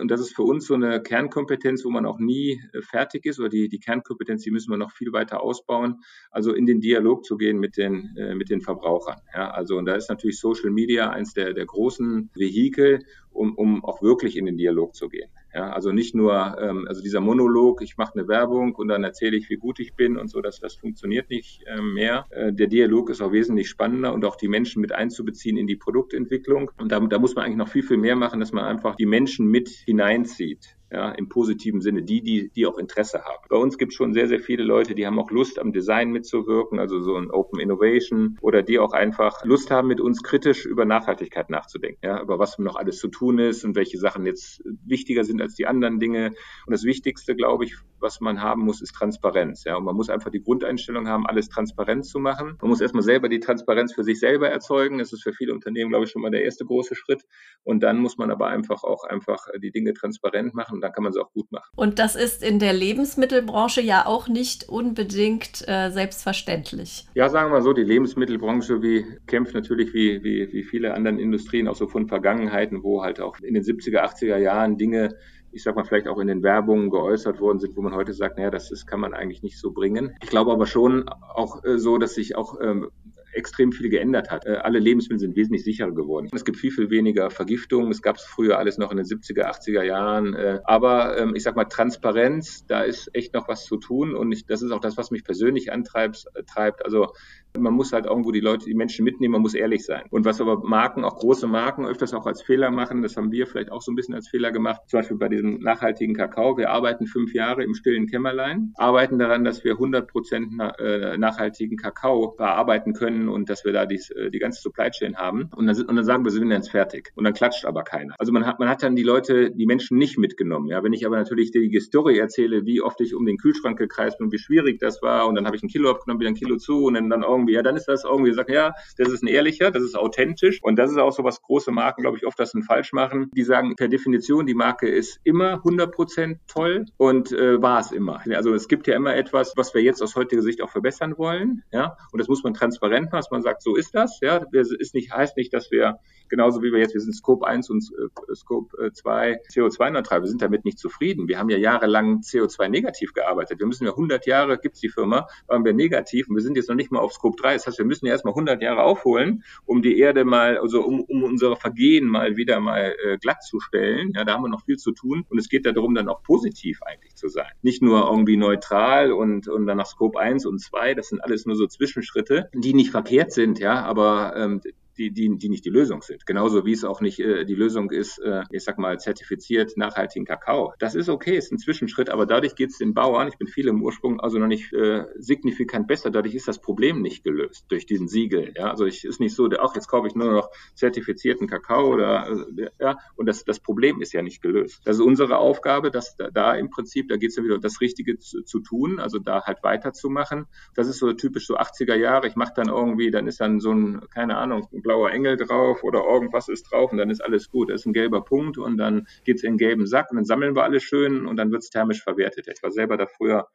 und 0.00 0.10
das 0.10 0.20
ist 0.20 0.36
für 0.36 0.42
uns 0.42 0.66
so 0.66 0.74
eine 0.74 1.02
Kernkompetenz, 1.02 1.84
wo 1.84 1.90
man 1.90 2.04
auch 2.04 2.18
nie 2.18 2.62
äh, 2.72 2.82
fertig 2.82 3.24
ist, 3.24 3.40
oder 3.40 3.48
die, 3.48 3.68
die 3.68 3.80
Kernkompetenz, 3.80 4.42
die 4.42 4.50
müssen 4.50 4.70
wir 4.70 4.76
noch 4.76 4.92
viel 4.92 5.12
weiter 5.12 5.42
ausbauen, 5.42 6.02
also 6.30 6.52
in 6.52 6.66
den 6.66 6.80
Dialog 6.80 7.24
zu 7.24 7.36
gehen 7.36 7.58
mit 7.58 7.76
den, 7.76 8.14
äh, 8.16 8.34
mit 8.34 8.50
den 8.50 8.60
Verbrauchern. 8.60 9.20
Ja, 9.32 9.50
also, 9.50 9.76
und 9.76 9.86
da 9.86 9.94
ist 9.94 10.10
natürlich 10.10 10.38
Social 10.38 10.70
Media 10.70 11.10
eins 11.10 11.32
der, 11.32 11.54
der 11.54 11.64
großen 11.64 12.30
Vehikel, 12.34 13.04
um, 13.30 13.54
um 13.56 13.84
auch 13.84 14.02
wirklich 14.02 14.36
in 14.36 14.46
den 14.46 14.56
Dialog 14.56 14.94
zu 14.94 15.08
gehen. 15.08 15.30
Ja, 15.54 15.70
also 15.70 15.92
nicht 15.92 16.16
nur, 16.16 16.58
ähm, 16.60 16.86
also 16.88 17.00
dieser 17.00 17.20
Monolog, 17.20 17.80
ich 17.80 17.96
mache 17.96 18.14
eine 18.14 18.26
Werbung 18.26 18.74
und 18.74 18.88
dann 18.88 19.04
erzähle 19.04 19.36
ich, 19.36 19.48
wie 19.50 19.56
gut 19.56 19.78
ich 19.78 19.94
bin 19.94 20.16
und 20.16 20.28
so, 20.28 20.40
dass 20.40 20.58
das 20.58 20.74
funktioniert 20.74 21.30
nicht 21.30 21.62
äh, 21.66 21.80
mehr. 21.80 22.26
Äh, 22.30 22.52
der 22.52 22.66
Dialog 22.66 23.08
ist 23.08 23.22
auch 23.22 23.30
wesentlich 23.30 23.68
spannender 23.68 24.12
und 24.12 24.24
auch 24.24 24.34
die 24.34 24.48
Menschen 24.48 24.80
mit 24.80 24.90
einzubeziehen 24.90 25.56
in 25.56 25.68
die 25.68 25.76
Produktentwicklung. 25.76 26.72
Und 26.76 26.90
da, 26.90 26.98
da 26.98 27.20
muss 27.20 27.36
man 27.36 27.44
eigentlich 27.44 27.58
noch 27.58 27.68
viel, 27.68 27.84
viel 27.84 27.98
mehr 27.98 28.16
machen, 28.16 28.40
dass 28.40 28.50
man 28.50 28.64
einfach 28.64 28.96
die 28.96 29.06
Menschen 29.06 29.46
mit 29.46 29.68
hineinzieht 29.68 30.76
ja, 30.94 31.10
im 31.10 31.28
positiven 31.28 31.80
Sinne, 31.80 32.04
die, 32.04 32.22
die, 32.22 32.50
die 32.54 32.66
auch 32.66 32.78
Interesse 32.78 33.24
haben. 33.24 33.44
Bei 33.48 33.56
uns 33.56 33.78
gibt 33.78 33.90
es 33.92 33.96
schon 33.96 34.14
sehr, 34.14 34.28
sehr 34.28 34.38
viele 34.38 34.62
Leute, 34.62 34.94
die 34.94 35.04
haben 35.06 35.18
auch 35.18 35.32
Lust 35.32 35.58
am 35.58 35.72
Design 35.72 36.12
mitzuwirken, 36.12 36.78
also 36.78 37.00
so 37.00 37.16
ein 37.16 37.32
Open 37.32 37.58
Innovation 37.58 38.38
oder 38.40 38.62
die 38.62 38.78
auch 38.78 38.92
einfach 38.92 39.44
Lust 39.44 39.72
haben, 39.72 39.88
mit 39.88 40.00
uns 40.00 40.22
kritisch 40.22 40.64
über 40.64 40.84
Nachhaltigkeit 40.84 41.50
nachzudenken, 41.50 41.98
ja, 42.04 42.22
über 42.22 42.38
was 42.38 42.60
noch 42.60 42.76
alles 42.76 42.98
zu 42.98 43.08
tun 43.08 43.40
ist 43.40 43.64
und 43.64 43.74
welche 43.74 43.98
Sachen 43.98 44.24
jetzt 44.24 44.62
wichtiger 44.86 45.24
sind 45.24 45.42
als 45.42 45.56
die 45.56 45.66
anderen 45.66 45.98
Dinge. 45.98 46.28
Und 46.64 46.70
das 46.70 46.84
Wichtigste, 46.84 47.34
glaube 47.34 47.64
ich, 47.64 47.74
was 47.98 48.20
man 48.20 48.40
haben 48.40 48.62
muss, 48.62 48.80
ist 48.80 48.94
Transparenz. 48.94 49.64
Ja, 49.64 49.76
und 49.76 49.84
man 49.84 49.96
muss 49.96 50.10
einfach 50.10 50.30
die 50.30 50.42
Grundeinstellung 50.42 51.08
haben, 51.08 51.26
alles 51.26 51.48
transparent 51.48 52.06
zu 52.06 52.20
machen. 52.20 52.56
Man 52.60 52.68
muss 52.70 52.80
erstmal 52.80 53.02
selber 53.02 53.28
die 53.28 53.40
Transparenz 53.40 53.94
für 53.94 54.04
sich 54.04 54.20
selber 54.20 54.48
erzeugen. 54.48 54.98
Das 54.98 55.12
ist 55.12 55.24
für 55.24 55.32
viele 55.32 55.52
Unternehmen, 55.52 55.90
glaube 55.90 56.04
ich, 56.04 56.12
schon 56.12 56.22
mal 56.22 56.30
der 56.30 56.44
erste 56.44 56.64
große 56.64 56.94
Schritt. 56.94 57.24
Und 57.64 57.82
dann 57.82 57.98
muss 57.98 58.16
man 58.16 58.30
aber 58.30 58.46
einfach 58.46 58.84
auch 58.84 59.02
einfach 59.02 59.48
die 59.60 59.72
Dinge 59.72 59.94
transparent 59.94 60.54
machen 60.54 60.80
dann 60.84 60.92
kann 60.92 61.04
man 61.04 61.12
sie 61.12 61.20
auch 61.20 61.32
gut 61.32 61.50
machen. 61.50 61.68
Und 61.74 61.98
das 61.98 62.14
ist 62.14 62.42
in 62.42 62.58
der 62.58 62.72
Lebensmittelbranche 62.72 63.80
ja 63.80 64.06
auch 64.06 64.28
nicht 64.28 64.68
unbedingt 64.68 65.66
äh, 65.66 65.90
selbstverständlich. 65.90 67.06
Ja, 67.14 67.28
sagen 67.28 67.50
wir 67.50 67.58
mal 67.58 67.62
so, 67.62 67.72
die 67.72 67.82
Lebensmittelbranche 67.82 68.82
wie, 68.82 69.04
kämpft 69.26 69.54
natürlich 69.54 69.94
wie, 69.94 70.22
wie, 70.22 70.52
wie 70.52 70.62
viele 70.62 70.94
andere 70.94 71.20
Industrien 71.20 71.68
auch 71.68 71.76
so 71.76 71.86
von 71.86 72.06
Vergangenheiten, 72.06 72.82
wo 72.82 73.02
halt 73.02 73.20
auch 73.20 73.38
in 73.40 73.54
den 73.54 73.62
70er, 73.62 74.04
80er 74.04 74.36
Jahren 74.36 74.78
Dinge 74.78 75.16
ich 75.54 75.62
sag 75.62 75.76
mal, 75.76 75.84
vielleicht 75.84 76.08
auch 76.08 76.18
in 76.18 76.26
den 76.26 76.42
Werbungen 76.42 76.90
geäußert 76.90 77.40
worden 77.40 77.60
sind, 77.60 77.76
wo 77.76 77.82
man 77.82 77.94
heute 77.94 78.12
sagt, 78.12 78.38
naja, 78.38 78.50
das, 78.50 78.70
das 78.70 78.86
kann 78.86 78.98
man 78.98 79.14
eigentlich 79.14 79.44
nicht 79.44 79.56
so 79.56 79.70
bringen. 79.70 80.16
Ich 80.20 80.28
glaube 80.28 80.50
aber 80.50 80.66
schon 80.66 81.08
auch 81.08 81.64
äh, 81.64 81.78
so, 81.78 81.96
dass 81.96 82.14
sich 82.14 82.36
auch 82.36 82.60
ähm, 82.60 82.90
extrem 83.34 83.72
viel 83.72 83.88
geändert 83.90 84.30
hat. 84.30 84.46
Äh, 84.46 84.56
alle 84.56 84.78
Lebensmittel 84.78 85.20
sind 85.20 85.36
wesentlich 85.36 85.64
sicherer 85.64 85.92
geworden. 85.92 86.28
Es 86.32 86.44
gibt 86.44 86.58
viel, 86.58 86.70
viel 86.70 86.90
weniger 86.90 87.30
Vergiftungen. 87.30 87.90
Es 87.90 88.02
gab 88.02 88.16
es 88.16 88.22
früher 88.22 88.58
alles 88.58 88.78
noch 88.78 88.90
in 88.90 88.96
den 88.96 89.06
70er, 89.06 89.44
80er 89.44 89.82
Jahren. 89.82 90.34
Äh, 90.34 90.60
aber 90.64 91.18
ähm, 91.18 91.34
ich 91.34 91.42
sag 91.42 91.56
mal, 91.56 91.64
Transparenz, 91.64 92.66
da 92.66 92.82
ist 92.82 93.10
echt 93.14 93.34
noch 93.34 93.48
was 93.48 93.64
zu 93.64 93.76
tun. 93.76 94.14
Und 94.14 94.32
ich, 94.32 94.46
das 94.46 94.62
ist 94.62 94.70
auch 94.70 94.80
das, 94.80 94.96
was 94.96 95.10
mich 95.10 95.24
persönlich 95.24 95.72
antreibt. 95.72 96.24
Äh, 96.34 96.44
treibt. 96.44 96.84
Also 96.84 97.12
man 97.58 97.74
muss 97.74 97.92
halt 97.92 98.06
irgendwo 98.06 98.32
die 98.32 98.40
Leute, 98.40 98.66
die 98.66 98.74
Menschen 98.74 99.04
mitnehmen, 99.04 99.32
man 99.32 99.42
muss 99.42 99.54
ehrlich 99.54 99.84
sein. 99.84 100.04
Und 100.10 100.24
was 100.24 100.40
aber 100.40 100.62
Marken, 100.64 101.04
auch 101.04 101.16
große 101.16 101.46
Marken, 101.46 101.86
öfters 101.86 102.12
auch 102.14 102.26
als 102.26 102.42
Fehler 102.42 102.70
machen, 102.70 103.02
das 103.02 103.16
haben 103.16 103.30
wir 103.30 103.46
vielleicht 103.46 103.70
auch 103.70 103.82
so 103.82 103.92
ein 103.92 103.94
bisschen 103.94 104.14
als 104.14 104.28
Fehler 104.28 104.50
gemacht. 104.50 104.82
Zum 104.88 104.98
Beispiel 105.00 105.16
bei 105.16 105.28
diesem 105.28 105.60
nachhaltigen 105.60 106.14
Kakao. 106.14 106.56
Wir 106.56 106.70
arbeiten 106.70 107.06
fünf 107.06 107.32
Jahre 107.32 107.62
im 107.62 107.74
stillen 107.74 108.06
Kämmerlein, 108.06 108.72
arbeiten 108.76 109.18
daran, 109.18 109.44
dass 109.44 109.62
wir 109.64 109.72
100 109.72 110.08
Prozent 110.08 110.56
nachhaltigen 110.56 111.76
Kakao 111.76 112.34
bearbeiten 112.36 112.92
können 112.92 113.23
können 113.24 113.34
und 113.34 113.48
dass 113.50 113.64
wir 113.64 113.72
da 113.72 113.86
die, 113.86 114.00
äh, 114.16 114.30
die 114.30 114.38
ganze 114.38 114.60
Supply 114.60 114.90
Chain 114.90 115.16
haben. 115.16 115.50
Und 115.56 115.66
dann, 115.66 115.76
und 115.76 115.96
dann 115.96 116.04
sagen 116.04 116.24
wir, 116.24 116.32
wir 116.32 116.38
sind 116.38 116.50
jetzt 116.50 116.70
fertig. 116.70 117.12
Und 117.14 117.24
dann 117.24 117.34
klatscht 117.34 117.64
aber 117.64 117.82
keiner. 117.82 118.14
Also 118.18 118.32
man 118.32 118.46
hat, 118.46 118.58
man 118.58 118.68
hat 118.68 118.82
dann 118.82 118.96
die 118.96 119.02
Leute, 119.02 119.50
die 119.50 119.66
Menschen 119.66 119.98
nicht 119.98 120.18
mitgenommen. 120.18 120.68
Ja, 120.68 120.82
wenn 120.82 120.92
ich 120.92 121.06
aber 121.06 121.16
natürlich 121.16 121.50
die 121.50 121.80
Story 121.80 122.18
erzähle, 122.18 122.64
wie 122.64 122.80
oft 122.80 123.00
ich 123.00 123.14
um 123.14 123.26
den 123.26 123.38
Kühlschrank 123.38 123.78
gekreist 123.78 124.18
bin 124.18 124.32
wie 124.32 124.38
schwierig 124.38 124.80
das 124.80 125.02
war 125.02 125.26
und 125.26 125.34
dann 125.34 125.46
habe 125.46 125.56
ich 125.56 125.62
ein 125.62 125.68
Kilo 125.68 125.90
abgenommen, 125.90 126.20
wieder 126.20 126.30
ein 126.30 126.34
Kilo 126.34 126.56
zu 126.56 126.84
und 126.84 126.94
dann, 126.94 127.10
dann 127.10 127.22
irgendwie, 127.22 127.52
ja, 127.52 127.62
dann 127.62 127.76
ist 127.76 127.86
das 127.86 128.04
irgendwie, 128.04 128.32
sagen, 128.32 128.52
ja, 128.52 128.72
das 128.96 129.08
ist 129.08 129.22
ein 129.22 129.26
ehrlicher, 129.26 129.70
das 129.70 129.82
ist 129.82 129.96
authentisch 129.96 130.60
und 130.62 130.76
das 130.76 130.90
ist 130.90 130.98
auch 130.98 131.12
so 131.12 131.24
was 131.24 131.42
große 131.42 131.70
Marken, 131.70 132.02
glaube 132.02 132.16
ich, 132.16 132.26
oft 132.26 132.38
das 132.38 132.54
falsch 132.66 132.92
machen. 132.92 133.30
Die 133.34 133.42
sagen 133.42 133.74
per 133.76 133.88
Definition, 133.88 134.46
die 134.46 134.54
Marke 134.54 134.88
ist 134.88 135.20
immer 135.24 135.62
100% 135.64 136.38
toll 136.46 136.86
und 136.96 137.32
äh, 137.32 137.60
war 137.60 137.80
es 137.80 137.92
immer. 137.92 138.22
Also 138.34 138.54
es 138.54 138.68
gibt 138.68 138.86
ja 138.86 138.94
immer 138.94 139.14
etwas, 139.14 139.54
was 139.56 139.74
wir 139.74 139.82
jetzt 139.82 140.02
aus 140.02 140.14
heutiger 140.14 140.42
Sicht 140.42 140.62
auch 140.62 140.70
verbessern 140.70 141.18
wollen, 141.18 141.62
ja, 141.72 141.96
und 142.12 142.18
das 142.18 142.28
muss 142.28 142.42
man 142.44 142.54
transparent 142.54 143.12
dass 143.16 143.30
man 143.30 143.42
sagt, 143.42 143.62
so 143.62 143.76
ist 143.76 143.94
das. 143.94 144.18
Ja, 144.20 144.44
das 144.52 144.70
ist 144.70 144.94
nicht, 144.94 145.12
heißt 145.12 145.36
nicht, 145.36 145.52
dass 145.52 145.70
wir 145.70 145.98
genauso 146.28 146.62
wie 146.62 146.72
wir 146.72 146.80
jetzt, 146.80 146.94
wir 146.94 147.00
sind 147.00 147.14
Scope 147.14 147.46
1 147.46 147.70
und 147.70 147.84
äh, 147.98 148.34
Scope 148.34 148.90
2 148.92 149.30
äh, 149.30 149.36
CO2-neutral, 149.52 150.22
wir 150.22 150.28
sind 150.28 150.42
damit 150.42 150.64
nicht 150.64 150.78
zufrieden. 150.78 151.28
Wir 151.28 151.38
haben 151.38 151.48
ja 151.48 151.58
jahrelang 151.58 152.20
CO2-negativ 152.20 153.12
gearbeitet. 153.12 153.58
Wir 153.58 153.66
müssen 153.66 153.84
ja 153.84 153.90
100 153.90 154.26
Jahre, 154.26 154.58
gibt 154.58 154.74
es 154.74 154.80
die 154.80 154.88
Firma, 154.88 155.26
waren 155.46 155.64
wir 155.64 155.72
negativ 155.72 156.28
und 156.28 156.36
wir 156.36 156.42
sind 156.42 156.56
jetzt 156.56 156.68
noch 156.68 156.76
nicht 156.76 156.90
mal 156.90 157.00
auf 157.00 157.12
Scope 157.12 157.40
3. 157.40 157.54
Das 157.54 157.66
heißt, 157.66 157.78
wir 157.78 157.84
müssen 157.84 158.06
ja 158.06 158.12
erstmal 158.12 158.32
100 158.32 158.62
Jahre 158.62 158.82
aufholen, 158.82 159.44
um 159.64 159.82
die 159.82 159.98
Erde 159.98 160.24
mal, 160.24 160.58
also 160.58 160.82
um, 160.82 161.02
um 161.02 161.22
unsere 161.22 161.56
Vergehen 161.56 162.06
mal 162.06 162.36
wieder 162.36 162.60
mal 162.60 162.94
äh, 163.04 163.18
glatt 163.18 163.42
zu 163.42 163.60
stellen. 163.60 164.12
Ja, 164.14 164.24
da 164.24 164.34
haben 164.34 164.42
wir 164.42 164.48
noch 164.48 164.64
viel 164.64 164.76
zu 164.76 164.92
tun 164.92 165.24
und 165.28 165.38
es 165.38 165.48
geht 165.48 165.66
darum, 165.66 165.94
dann 165.94 166.08
auch 166.08 166.22
positiv 166.22 166.82
eigentlich 166.82 167.14
zu 167.14 167.28
sein. 167.28 167.50
Nicht 167.62 167.82
nur 167.82 168.08
irgendwie 168.08 168.36
neutral 168.36 169.12
und, 169.12 169.48
und 169.48 169.66
dann 169.66 169.76
nach 169.76 169.86
Scope 169.86 170.18
1 170.18 170.46
und 170.46 170.58
2, 170.58 170.94
das 170.94 171.08
sind 171.08 171.20
alles 171.20 171.46
nur 171.46 171.56
so 171.56 171.66
Zwischenschritte, 171.66 172.48
die 172.54 172.74
nicht 172.74 172.94
verkehrt 173.04 173.32
sind, 173.32 173.58
ja, 173.58 173.84
aber 173.84 174.34
ähm, 174.36 174.60
die, 174.98 175.10
die, 175.10 175.36
die 175.38 175.48
nicht 175.48 175.64
die 175.64 175.70
Lösung 175.70 176.02
sind. 176.02 176.26
Genauso 176.26 176.64
wie 176.64 176.72
es 176.72 176.84
auch 176.84 177.00
nicht 177.00 177.20
äh, 177.20 177.44
die 177.44 177.54
Lösung 177.54 177.90
ist, 177.90 178.18
äh, 178.18 178.42
ich 178.50 178.64
sag 178.64 178.78
mal, 178.78 178.98
zertifiziert 178.98 179.76
nachhaltigen 179.76 180.24
Kakao. 180.24 180.72
Das 180.78 180.94
ist 180.94 181.08
okay, 181.08 181.36
ist 181.36 181.52
ein 181.52 181.58
Zwischenschritt, 181.58 182.10
aber 182.10 182.26
dadurch 182.26 182.54
geht 182.54 182.70
es 182.70 182.78
den 182.78 182.94
Bauern, 182.94 183.28
ich 183.28 183.38
bin 183.38 183.48
viel 183.48 183.68
im 183.68 183.82
Ursprung, 183.82 184.20
also 184.20 184.38
noch 184.38 184.46
nicht 184.46 184.72
äh, 184.72 185.04
signifikant 185.16 185.86
besser. 185.86 186.10
Dadurch 186.10 186.34
ist 186.34 186.48
das 186.48 186.60
Problem 186.60 187.02
nicht 187.02 187.24
gelöst 187.24 187.66
durch 187.68 187.86
diesen 187.86 188.08
Siegel. 188.08 188.52
Ja? 188.56 188.70
Also 188.70 188.86
ich 188.86 189.04
ist 189.04 189.20
nicht 189.20 189.34
so, 189.34 189.48
ach, 189.58 189.74
jetzt 189.74 189.88
kaufe 189.88 190.06
ich 190.06 190.14
nur 190.14 190.32
noch 190.32 190.50
zertifizierten 190.74 191.46
Kakao 191.46 191.92
oder 191.92 192.28
äh, 192.56 192.68
ja, 192.80 192.98
und 193.16 193.26
das, 193.26 193.44
das 193.44 193.60
Problem 193.60 194.00
ist 194.00 194.12
ja 194.12 194.22
nicht 194.22 194.42
gelöst. 194.42 194.80
Das 194.84 194.96
ist 194.96 195.02
unsere 195.02 195.38
Aufgabe, 195.38 195.90
dass 195.90 196.16
da, 196.16 196.30
da 196.30 196.54
im 196.54 196.70
Prinzip, 196.70 197.08
da 197.08 197.16
geht 197.16 197.30
es 197.30 197.36
ja 197.36 197.44
wieder 197.44 197.58
das 197.58 197.80
Richtige 197.80 198.18
zu, 198.18 198.42
zu 198.42 198.60
tun, 198.60 198.98
also 198.98 199.18
da 199.18 199.44
halt 199.44 199.62
weiterzumachen. 199.62 200.46
Das 200.74 200.88
ist 200.88 200.98
so 200.98 201.12
typisch 201.12 201.46
so 201.46 201.56
80er 201.56 201.94
Jahre. 201.94 202.26
Ich 202.26 202.36
mache 202.36 202.52
dann 202.54 202.68
irgendwie, 202.68 203.10
dann 203.10 203.26
ist 203.26 203.40
dann 203.40 203.60
so 203.60 203.72
ein, 203.72 204.00
keine 204.12 204.36
Ahnung, 204.36 204.68
blauer 204.84 205.10
Engel 205.10 205.36
drauf 205.36 205.82
oder 205.82 206.04
irgendwas 206.04 206.48
ist 206.48 206.70
drauf 206.70 206.92
und 206.92 206.98
dann 206.98 207.10
ist 207.10 207.24
alles 207.24 207.50
gut. 207.50 207.70
Das 207.70 207.80
ist 207.80 207.86
ein 207.86 207.92
gelber 207.92 208.22
Punkt 208.22 208.56
und 208.56 208.76
dann 208.76 209.08
geht 209.24 209.38
es 209.38 209.42
in 209.42 209.54
den 209.54 209.58
gelben 209.58 209.86
Sack 209.86 210.12
und 210.12 210.16
dann 210.16 210.24
sammeln 210.24 210.54
wir 210.54 210.62
alles 210.62 210.84
schön 210.84 211.26
und 211.26 211.36
dann 211.36 211.50
wird 211.50 211.62
es 211.62 211.70
thermisch 211.70 212.04
verwertet. 212.04 212.46
Ich 212.46 212.62
war 212.62 212.70
selber 212.70 212.96
da 212.96 213.06
früher 213.06 213.48